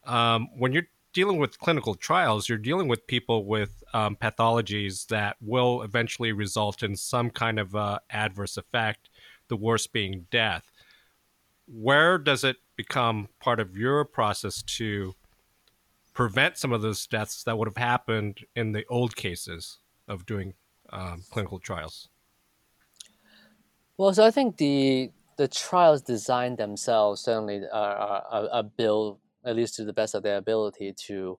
Um, 0.05 0.47
when 0.57 0.73
you're 0.73 0.88
dealing 1.13 1.38
with 1.38 1.60
clinical 1.60 1.95
trials, 1.95 2.47
you're 2.47 2.57
dealing 2.57 2.88
with 2.88 3.07
people 3.07 3.45
with 3.45 3.83
um, 3.93 4.15
pathologies 4.15 5.07
that 5.07 5.38
will 5.41 5.81
eventually 5.81 6.31
result 6.31 6.83
in 6.83 6.95
some 6.95 7.29
kind 7.29 7.60
of 7.60 7.75
uh, 7.75 7.99
adverse 8.10 8.57
effect, 8.57 9.10
the 9.47 9.57
worst 9.57 9.91
being 9.91 10.27
death. 10.29 10.71
Where 11.67 12.17
does 12.17 12.43
it 12.43 12.58
become 12.75 13.30
part 13.39 13.60
of 13.60 13.75
your 13.75 14.06
process 14.06 14.62
to 14.63 15.13
prevent 16.13 16.58
some 16.58 16.73
of 16.73 16.82
those 16.82 17.06
deaths 17.06 17.43
that 17.43 17.58
would 17.58 17.67
have 17.67 17.77
happened 17.77 18.39
in 18.56 18.71
the 18.71 18.86
old 18.89 19.15
cases 19.15 19.80
of 20.08 20.25
doing 20.25 20.53
um, 20.91 21.23
clinical 21.30 21.60
trials? 21.60 22.10
Well, 23.97 24.13
so 24.13 24.25
I 24.25 24.32
think 24.32 24.58
the 24.58 25.12
the 25.38 25.47
trials 25.47 26.01
design 26.01 26.56
themselves 26.56 27.21
certainly 27.21 27.62
are, 27.71 27.95
are, 27.95 28.49
are 28.51 28.63
built 28.63 29.19
at 29.45 29.56
least 29.56 29.75
to 29.75 29.86
the 29.86 29.93
best 29.93 30.15
of 30.15 30.23
their 30.23 30.38
ability 30.38 30.93
to 31.06 31.38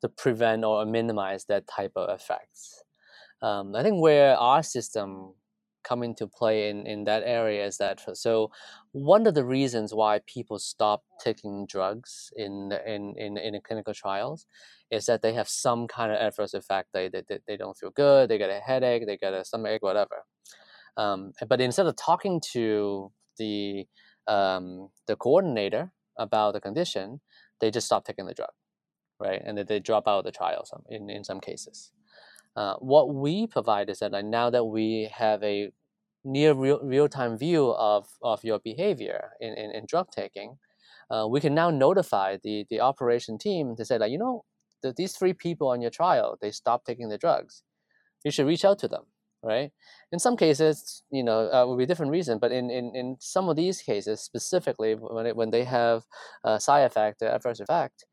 to 0.00 0.08
prevent 0.08 0.64
or 0.64 0.84
minimize 0.84 1.46
that 1.46 1.66
type 1.66 1.92
of 1.96 2.10
effects. 2.10 2.82
Um, 3.42 3.74
I 3.74 3.82
think 3.82 4.00
where 4.00 4.36
our 4.36 4.62
system 4.62 5.34
come 5.84 6.02
into 6.02 6.26
play 6.26 6.70
in, 6.70 6.86
in 6.86 7.04
that 7.04 7.22
area 7.24 7.64
is 7.64 7.78
that 7.78 8.00
so 8.16 8.50
one 8.92 9.26
of 9.26 9.34
the 9.34 9.44
reasons 9.44 9.94
why 9.94 10.20
people 10.26 10.58
stop 10.58 11.02
taking 11.22 11.66
drugs 11.66 12.32
in 12.36 12.72
in 12.86 13.14
in, 13.16 13.36
in 13.36 13.60
clinical 13.62 13.94
trials 13.94 14.46
is 14.90 15.06
that 15.06 15.22
they 15.22 15.32
have 15.32 15.48
some 15.48 15.86
kind 15.86 16.10
of 16.10 16.18
adverse 16.18 16.54
effect 16.54 16.88
they, 16.92 17.08
they, 17.08 17.22
they 17.46 17.56
don't 17.56 17.76
feel 17.76 17.90
good 17.90 18.28
they 18.28 18.38
get 18.38 18.50
a 18.50 18.60
headache 18.60 19.06
they 19.06 19.16
get 19.16 19.34
a 19.34 19.44
stomach 19.44 19.82
whatever 19.82 20.24
um, 20.96 21.32
but 21.48 21.60
instead 21.60 21.86
of 21.86 21.96
talking 21.96 22.40
to 22.52 23.10
the 23.38 23.86
um, 24.26 24.88
the 25.06 25.16
coordinator 25.16 25.92
about 26.18 26.52
the 26.52 26.60
condition, 26.60 27.20
they 27.60 27.70
just 27.70 27.86
stop 27.86 28.04
taking 28.04 28.26
the 28.26 28.34
drug, 28.34 28.50
right? 29.20 29.42
And 29.44 29.58
they, 29.58 29.62
they 29.64 29.80
drop 29.80 30.06
out 30.06 30.18
of 30.20 30.24
the 30.24 30.32
trial 30.32 30.64
some, 30.64 30.82
in, 30.88 31.10
in 31.10 31.24
some 31.24 31.40
cases. 31.40 31.92
Uh, 32.56 32.74
what 32.76 33.14
we 33.14 33.46
provide 33.46 33.90
is 33.90 33.98
that 33.98 34.12
like, 34.12 34.24
now 34.24 34.50
that 34.50 34.64
we 34.64 35.10
have 35.12 35.42
a 35.42 35.70
near 36.24 36.54
real, 36.54 36.80
real-time 36.82 37.36
view 37.36 37.70
of, 37.72 38.06
of 38.22 38.44
your 38.44 38.58
behavior 38.58 39.30
in, 39.40 39.54
in, 39.54 39.70
in 39.72 39.84
drug 39.86 40.08
taking, 40.10 40.58
uh, 41.10 41.26
we 41.28 41.40
can 41.40 41.54
now 41.54 41.70
notify 41.70 42.36
the, 42.42 42.64
the 42.70 42.80
operation 42.80 43.38
team 43.38 43.76
to 43.76 43.84
say 43.84 43.98
like, 43.98 44.10
you 44.10 44.18
know, 44.18 44.44
the, 44.82 44.92
these 44.96 45.16
three 45.16 45.32
people 45.32 45.68
on 45.68 45.80
your 45.80 45.90
trial, 45.90 46.38
they 46.40 46.50
stopped 46.50 46.86
taking 46.86 47.08
the 47.08 47.18
drugs. 47.18 47.62
You 48.24 48.30
should 48.30 48.46
reach 48.46 48.64
out 48.64 48.78
to 48.80 48.88
them 48.88 49.04
right? 49.44 49.70
In 50.10 50.18
some 50.18 50.36
cases, 50.36 51.02
you 51.10 51.22
know, 51.22 51.50
uh, 51.52 51.66
will 51.66 51.76
be 51.76 51.86
different 51.86 52.10
reason, 52.10 52.38
but 52.38 52.50
in, 52.50 52.70
in, 52.70 52.96
in 52.96 53.16
some 53.20 53.48
of 53.48 53.56
these 53.56 53.82
cases, 53.82 54.20
specifically 54.20 54.94
when 54.94 55.26
it, 55.26 55.36
when 55.36 55.50
they 55.50 55.64
have 55.64 56.04
a 56.42 56.58
side 56.58 56.80
effect, 56.80 57.22
adverse 57.22 57.60
effect, 57.60 58.06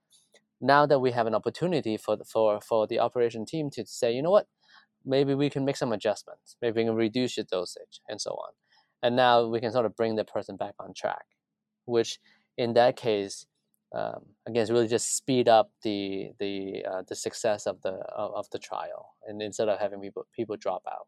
now 0.62 0.86
that 0.86 1.00
we 1.00 1.12
have 1.12 1.28
an 1.28 1.36
opportunity 1.36 1.98
for 1.98 2.16
the, 2.16 2.24
for 2.24 2.62
for 2.62 2.88
the 2.88 3.00
operation 3.00 3.46
team 3.46 3.70
to 3.72 3.86
say, 3.86 4.14
you 4.14 4.22
know 4.22 4.32
what, 4.32 4.48
maybe 5.06 5.34
we 5.34 5.50
can 5.50 5.66
make 5.66 5.78
some 5.78 5.92
adjustments, 5.92 6.56
maybe 6.62 6.82
we 6.82 6.88
can 6.88 6.96
reduce 6.96 7.38
your 7.38 7.46
dosage, 7.50 8.00
and 8.08 8.22
so 8.22 8.32
on, 8.32 8.52
and 9.04 9.16
now 9.16 9.46
we 9.48 9.60
can 9.60 9.72
sort 9.72 9.86
of 9.86 9.96
bring 9.96 10.16
the 10.16 10.24
person 10.24 10.56
back 10.56 10.76
on 10.80 10.94
track, 10.94 11.26
which 11.86 12.20
in 12.58 12.74
that 12.74 12.96
case. 12.96 13.46
Um, 13.94 14.22
again, 14.48 14.62
it's 14.62 14.72
really 14.72 14.88
just 14.88 15.18
speed 15.18 15.50
up 15.50 15.70
the 15.84 16.32
the 16.40 16.86
uh, 16.90 17.04
the 17.10 17.16
success 17.16 17.68
of 17.68 17.82
the 17.82 17.90
of, 18.16 18.34
of 18.36 18.50
the 18.52 18.58
trial, 18.58 19.16
and 19.28 19.42
instead 19.42 19.68
of 19.68 19.80
having 19.80 20.00
people 20.00 20.26
people 20.34 20.56
drop 20.56 20.84
out. 20.88 21.08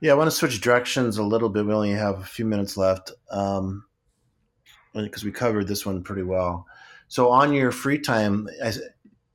Yeah, 0.00 0.12
I 0.12 0.14
want 0.14 0.30
to 0.30 0.36
switch 0.36 0.60
directions 0.60 1.18
a 1.18 1.24
little 1.24 1.48
bit. 1.48 1.66
We 1.66 1.72
only 1.72 1.90
have 1.90 2.20
a 2.20 2.24
few 2.24 2.44
minutes 2.44 2.76
left 2.76 3.12
because 5.04 5.24
we 5.24 5.32
covered 5.32 5.68
this 5.68 5.86
one 5.86 6.02
pretty 6.02 6.22
well. 6.22 6.66
So, 7.08 7.30
on 7.30 7.52
your 7.52 7.72
free 7.72 7.98
time, 7.98 8.48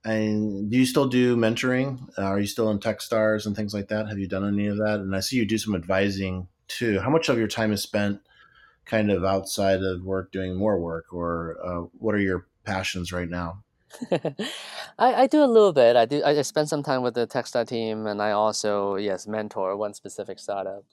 and 0.05 0.69
do 0.69 0.77
you 0.77 0.85
still 0.85 1.07
do 1.07 1.35
mentoring? 1.35 2.09
Uh, 2.17 2.23
are 2.23 2.39
you 2.39 2.47
still 2.47 2.69
in 2.69 2.79
TechStars 2.79 3.45
and 3.45 3.55
things 3.55 3.73
like 3.73 3.87
that? 3.87 4.07
Have 4.07 4.19
you 4.19 4.27
done 4.27 4.47
any 4.47 4.67
of 4.67 4.77
that? 4.77 4.99
And 4.99 5.15
I 5.15 5.21
see 5.21 5.37
you 5.37 5.45
do 5.45 5.57
some 5.57 5.75
advising 5.75 6.47
too. 6.67 6.99
How 6.99 7.09
much 7.09 7.29
of 7.29 7.37
your 7.37 7.47
time 7.47 7.71
is 7.71 7.81
spent 7.81 8.21
kind 8.85 9.11
of 9.11 9.23
outside 9.23 9.81
of 9.81 10.03
work 10.03 10.31
doing 10.31 10.55
more 10.55 10.79
work, 10.79 11.13
or 11.13 11.57
uh, 11.63 11.87
what 11.97 12.15
are 12.15 12.19
your 12.19 12.47
passions 12.65 13.11
right 13.11 13.29
now? 13.29 13.63
I, 14.11 15.13
I 15.13 15.27
do 15.27 15.43
a 15.43 15.45
little 15.45 15.73
bit. 15.73 15.95
I 15.95 16.05
do. 16.05 16.23
I 16.23 16.41
spend 16.41 16.67
some 16.67 16.83
time 16.83 17.01
with 17.01 17.13
the 17.13 17.27
TechStar 17.27 17.67
team, 17.67 18.07
and 18.07 18.21
I 18.21 18.31
also 18.31 18.95
yes 18.95 19.27
mentor 19.27 19.75
one 19.77 19.93
specific 19.93 20.39
startup. 20.39 20.83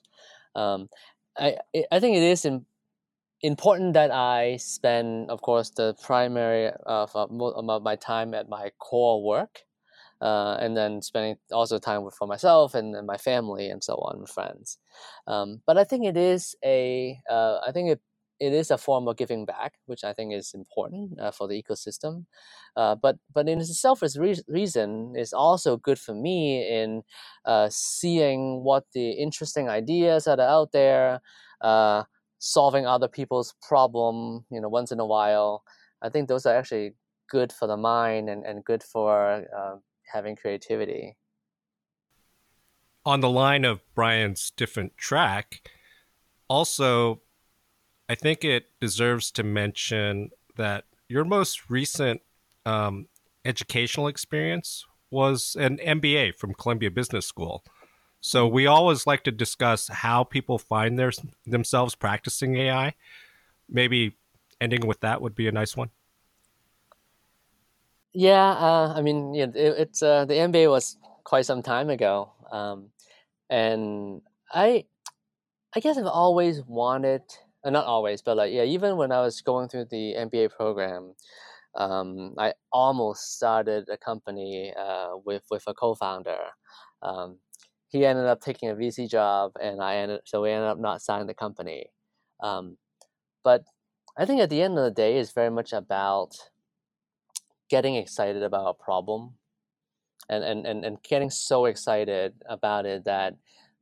Um, 0.55 0.89
I 1.37 1.57
I 1.91 1.99
think 1.99 2.17
it 2.17 2.23
is 2.23 2.45
in, 2.45 2.65
important 3.43 3.93
that 3.93 4.11
I 4.11 4.57
spend, 4.57 5.29
of 5.29 5.41
course, 5.41 5.69
the 5.71 5.95
primary 6.01 6.71
of, 6.85 7.15
of 7.15 7.31
my 7.83 7.95
time 7.95 8.33
at 8.33 8.49
my 8.49 8.71
core 8.79 9.23
work, 9.23 9.61
uh, 10.21 10.57
and 10.59 10.77
then 10.77 11.01
spending 11.01 11.37
also 11.51 11.79
time 11.79 12.07
for 12.11 12.27
myself 12.27 12.75
and, 12.75 12.95
and 12.95 13.07
my 13.07 13.17
family 13.17 13.69
and 13.69 13.83
so 13.83 13.95
on, 13.95 14.25
friends. 14.25 14.77
Um, 15.27 15.61
but 15.65 15.77
I 15.77 15.83
think 15.83 16.05
it 16.05 16.17
is 16.17 16.55
a. 16.63 17.19
Uh, 17.29 17.59
I 17.67 17.71
think 17.71 17.89
it 17.89 18.01
it 18.39 18.53
is 18.53 18.71
a 18.71 18.77
form 18.77 19.07
of 19.07 19.17
giving 19.17 19.45
back, 19.45 19.75
which 19.85 20.03
I 20.03 20.13
think 20.13 20.33
is 20.33 20.53
important 20.55 21.19
uh, 21.19 21.29
for 21.29 21.47
the 21.47 21.61
ecosystem. 21.61 22.25
Uh, 22.75 22.95
but 22.95 23.17
but 23.33 23.47
in 23.47 23.59
itself, 23.59 24.03
as 24.03 24.17
re- 24.17 24.41
reason 24.47 25.13
is 25.15 25.33
also 25.33 25.77
good 25.77 25.99
for 25.99 26.15
me 26.15 26.67
in 26.67 27.03
uh, 27.45 27.69
seeing 27.71 28.63
what 28.63 28.85
the 28.93 29.11
interesting 29.11 29.69
ideas 29.69 30.25
that 30.25 30.39
are 30.39 30.49
out 30.49 30.71
there, 30.71 31.21
uh, 31.61 32.03
solving 32.41 32.85
other 32.85 33.07
people's 33.07 33.53
problem. 33.61 34.45
You 34.51 34.59
know, 34.59 34.67
once 34.67 34.91
in 34.91 34.99
a 34.99 35.05
while. 35.05 35.63
I 36.01 36.09
think 36.09 36.27
those 36.27 36.45
are 36.45 36.55
actually 36.55 36.95
good 37.29 37.53
for 37.53 37.67
the 37.67 37.77
mind 37.77 38.29
and, 38.29 38.43
and 38.43 38.65
good 38.65 38.83
for 38.83 39.45
uh, 39.55 39.75
having 40.11 40.35
creativity. 40.35 41.15
On 43.05 43.21
the 43.21 43.29
line 43.29 43.63
of 43.63 43.81
Brian's 43.95 44.51
different 44.51 44.97
track, 44.97 45.69
also 46.47 47.21
I 48.09 48.15
think 48.15 48.43
it 48.43 48.65
deserves 48.81 49.31
to 49.31 49.43
mention 49.43 50.31
that 50.57 50.85
your 51.07 51.23
most 51.23 51.69
recent 51.69 52.21
um, 52.65 53.07
educational 53.45 54.07
experience 54.07 54.85
was 55.09 55.55
an 55.59 55.77
MBA 55.77 56.35
from 56.35 56.53
Columbia 56.53 56.91
Business 56.91 57.25
School. 57.25 57.63
So 58.21 58.47
we 58.47 58.67
always 58.67 59.07
like 59.07 59.23
to 59.23 59.31
discuss 59.31 59.87
how 59.87 60.23
people 60.23 60.59
find 60.59 60.97
their 60.97 61.11
themselves 61.45 61.95
practicing 61.95 62.55
AI. 62.55 62.93
Maybe 63.67 64.15
ending 64.61 64.85
with 64.85 64.99
that 64.99 65.21
would 65.21 65.33
be 65.33 65.47
a 65.47 65.51
nice 65.51 65.75
one. 65.75 65.89
Yeah, 68.13 68.51
uh, 68.51 68.93
I 68.95 69.01
mean, 69.01 69.33
yeah, 69.33 69.45
it, 69.45 69.55
it's 69.55 70.03
uh, 70.03 70.25
the 70.25 70.35
MBA 70.35 70.69
was 70.69 70.97
quite 71.23 71.45
some 71.45 71.63
time 71.63 71.89
ago, 71.89 72.31
um, 72.51 72.89
and 73.49 74.21
I, 74.53 74.85
I 75.73 75.79
guess 75.79 75.97
I've 75.97 76.05
always 76.05 76.61
wanted 76.61 77.21
uh, 77.63 77.69
not 77.69 77.85
always, 77.85 78.21
but 78.21 78.37
like 78.37 78.51
yeah, 78.53 78.63
even 78.63 78.97
when 78.97 79.11
I 79.11 79.21
was 79.21 79.41
going 79.41 79.69
through 79.69 79.85
the 79.85 80.15
MBA 80.15 80.51
program, 80.51 81.15
um, 81.75 82.35
I 82.37 82.53
almost 82.71 83.35
started 83.35 83.87
a 83.89 83.97
company 83.97 84.73
uh, 84.77 85.17
with 85.25 85.43
with 85.49 85.63
a 85.67 85.73
co-founder. 85.73 86.39
Um, 87.01 87.37
he 87.91 88.05
ended 88.05 88.25
up 88.25 88.41
taking 88.41 88.69
a 88.69 88.75
VC 88.75 89.07
job, 89.07 89.53
and 89.61 89.81
I 89.81 89.97
ended 89.97 90.21
so 90.25 90.41
we 90.43 90.51
ended 90.51 90.69
up 90.69 90.79
not 90.79 91.01
signing 91.01 91.27
the 91.27 91.33
company. 91.35 91.87
Um, 92.41 92.77
but 93.43 93.65
I 94.17 94.25
think 94.25 94.41
at 94.41 94.49
the 94.51 94.61
end 94.63 94.77
of 94.77 94.85
the 94.85 94.91
day, 94.91 95.17
it's 95.19 95.31
very 95.33 95.51
much 95.51 95.73
about 95.73 96.37
getting 97.69 97.95
excited 97.95 98.43
about 98.43 98.67
a 98.67 98.83
problem, 98.83 99.35
and 100.29 100.43
and 100.43 100.67
and, 100.67 100.85
and 100.85 101.03
getting 101.03 101.29
so 101.31 101.65
excited 101.65 102.33
about 102.47 102.85
it 102.85 103.05
that 103.05 103.35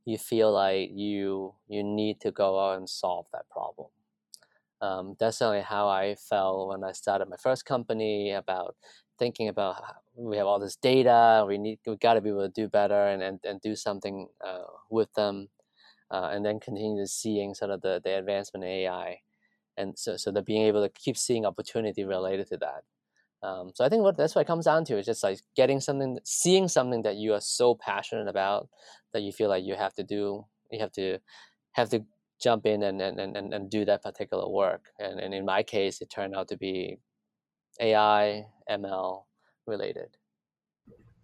you 0.05 0.17
feel 0.17 0.51
like 0.53 0.91
you 0.93 1.55
you 1.69 1.83
need 1.83 2.21
to 2.21 2.31
go 2.31 2.59
out 2.59 2.77
and 2.77 2.89
solve 2.89 3.27
that 3.33 3.49
problem. 3.49 3.89
um, 4.81 5.15
that's 5.19 5.37
certainly 5.39 5.61
how 5.61 5.87
I 5.89 6.15
felt 6.15 6.69
when 6.69 6.83
I 6.83 6.93
started 6.93 7.29
my 7.29 7.37
first 7.37 7.65
company 7.65 8.31
about 8.31 8.75
thinking 9.17 9.49
about 9.49 9.83
we 10.19 10.37
have 10.37 10.47
all 10.47 10.59
this 10.59 10.75
data 10.75 11.45
we 11.47 11.57
need 11.57 11.79
we 11.85 11.95
got 11.97 12.15
to 12.15 12.21
be 12.21 12.29
able 12.29 12.47
to 12.47 12.61
do 12.61 12.67
better 12.67 13.07
and 13.07 13.21
and, 13.21 13.39
and 13.43 13.61
do 13.61 13.75
something 13.75 14.27
uh, 14.45 14.63
with 14.89 15.11
them 15.13 15.47
uh, 16.11 16.29
and 16.33 16.45
then 16.45 16.59
continue 16.59 17.01
to 17.01 17.07
seeing 17.07 17.53
sort 17.53 17.71
of 17.71 17.81
the, 17.81 18.01
the 18.03 18.17
advancement 18.17 18.65
in 18.65 18.71
AI 18.71 19.19
and 19.79 19.97
so 19.97 20.17
so 20.17 20.31
that 20.31 20.45
being 20.45 20.63
able 20.63 20.83
to 20.83 20.89
keep 20.89 21.17
seeing 21.17 21.45
opportunity 21.45 22.03
related 22.03 22.47
to 22.47 22.57
that. 22.57 22.83
Um, 23.41 23.71
so 23.73 23.85
I 23.85 23.89
think 23.89 24.03
what 24.03 24.17
that's 24.17 24.35
what 24.35 24.41
it 24.41 24.47
comes 24.47 24.65
down 24.65 24.83
to 24.85 24.97
is 24.97 25.05
just 25.05 25.23
like 25.23 25.39
getting 25.55 25.79
something 25.79 26.19
seeing 26.23 26.67
something 26.67 27.01
that 27.03 27.15
you 27.15 27.33
are 27.33 27.41
so 27.41 27.73
passionate 27.73 28.27
about 28.27 28.67
that 29.13 29.21
you 29.21 29.31
feel 29.31 29.47
like 29.47 29.63
you 29.63 29.75
have 29.75 29.93
to 29.95 30.03
do 30.03 30.45
you 30.69 30.79
have 30.79 30.91
to 30.93 31.19
have 31.71 31.89
to 31.89 32.03
jump 32.41 32.65
in 32.65 32.83
and, 32.83 33.01
and, 33.01 33.19
and, 33.19 33.53
and 33.53 33.69
do 33.69 33.83
that 33.85 34.01
particular 34.01 34.47
work. 34.49 34.91
And, 34.97 35.19
and 35.19 35.33
in 35.33 35.45
my 35.45 35.63
case 35.63 36.01
it 36.01 36.09
turned 36.09 36.35
out 36.35 36.47
to 36.49 36.57
be 36.57 36.97
AI, 37.79 38.45
ML 38.69 39.23
related. 39.69 40.17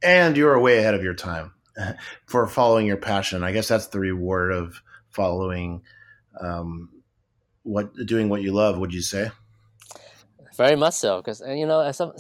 And 0.04 0.38
you 0.38 0.46
were 0.46 0.60
way 0.60 0.78
ahead 0.78 0.94
of 0.94 1.04
your 1.04 1.14
time 1.14 1.54
for 2.26 2.48
following 2.48 2.86
your 2.86 2.98
passion. 2.98 3.44
I 3.44 3.52
guess 3.52 3.68
that's 3.68 3.88
the 3.88 4.00
reward 4.00 4.52
of 4.52 4.82
following 5.10 5.82
um, 6.40 6.90
what 7.64 7.96
doing 8.06 8.30
what 8.30 8.42
you 8.42 8.54
love. 8.54 8.78
Would 8.78 8.94
you 8.94 9.02
say? 9.02 9.32
Very 10.56 10.76
much 10.76 10.94
so, 10.94 11.18
because 11.18 11.42
you 11.42 11.66
know, 11.66 11.92
some 11.92 12.14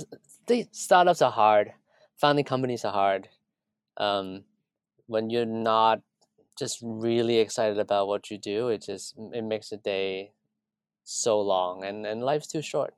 the 0.47 0.67
startups 0.71 1.21
are 1.21 1.31
hard, 1.31 1.73
founding 2.17 2.45
companies 2.45 2.83
are 2.83 2.91
hard. 2.91 3.29
Um, 3.97 4.43
when 5.07 5.29
you're 5.29 5.45
not 5.45 6.01
just 6.57 6.79
really 6.81 7.37
excited 7.37 7.79
about 7.79 8.07
what 8.07 8.31
you 8.31 8.37
do, 8.37 8.69
it 8.69 8.81
just 8.81 9.15
it 9.33 9.43
makes 9.43 9.69
the 9.69 9.77
day 9.77 10.31
so 11.03 11.39
long, 11.39 11.83
and 11.83 12.05
and 12.05 12.23
life's 12.23 12.47
too 12.47 12.61
short. 12.61 12.93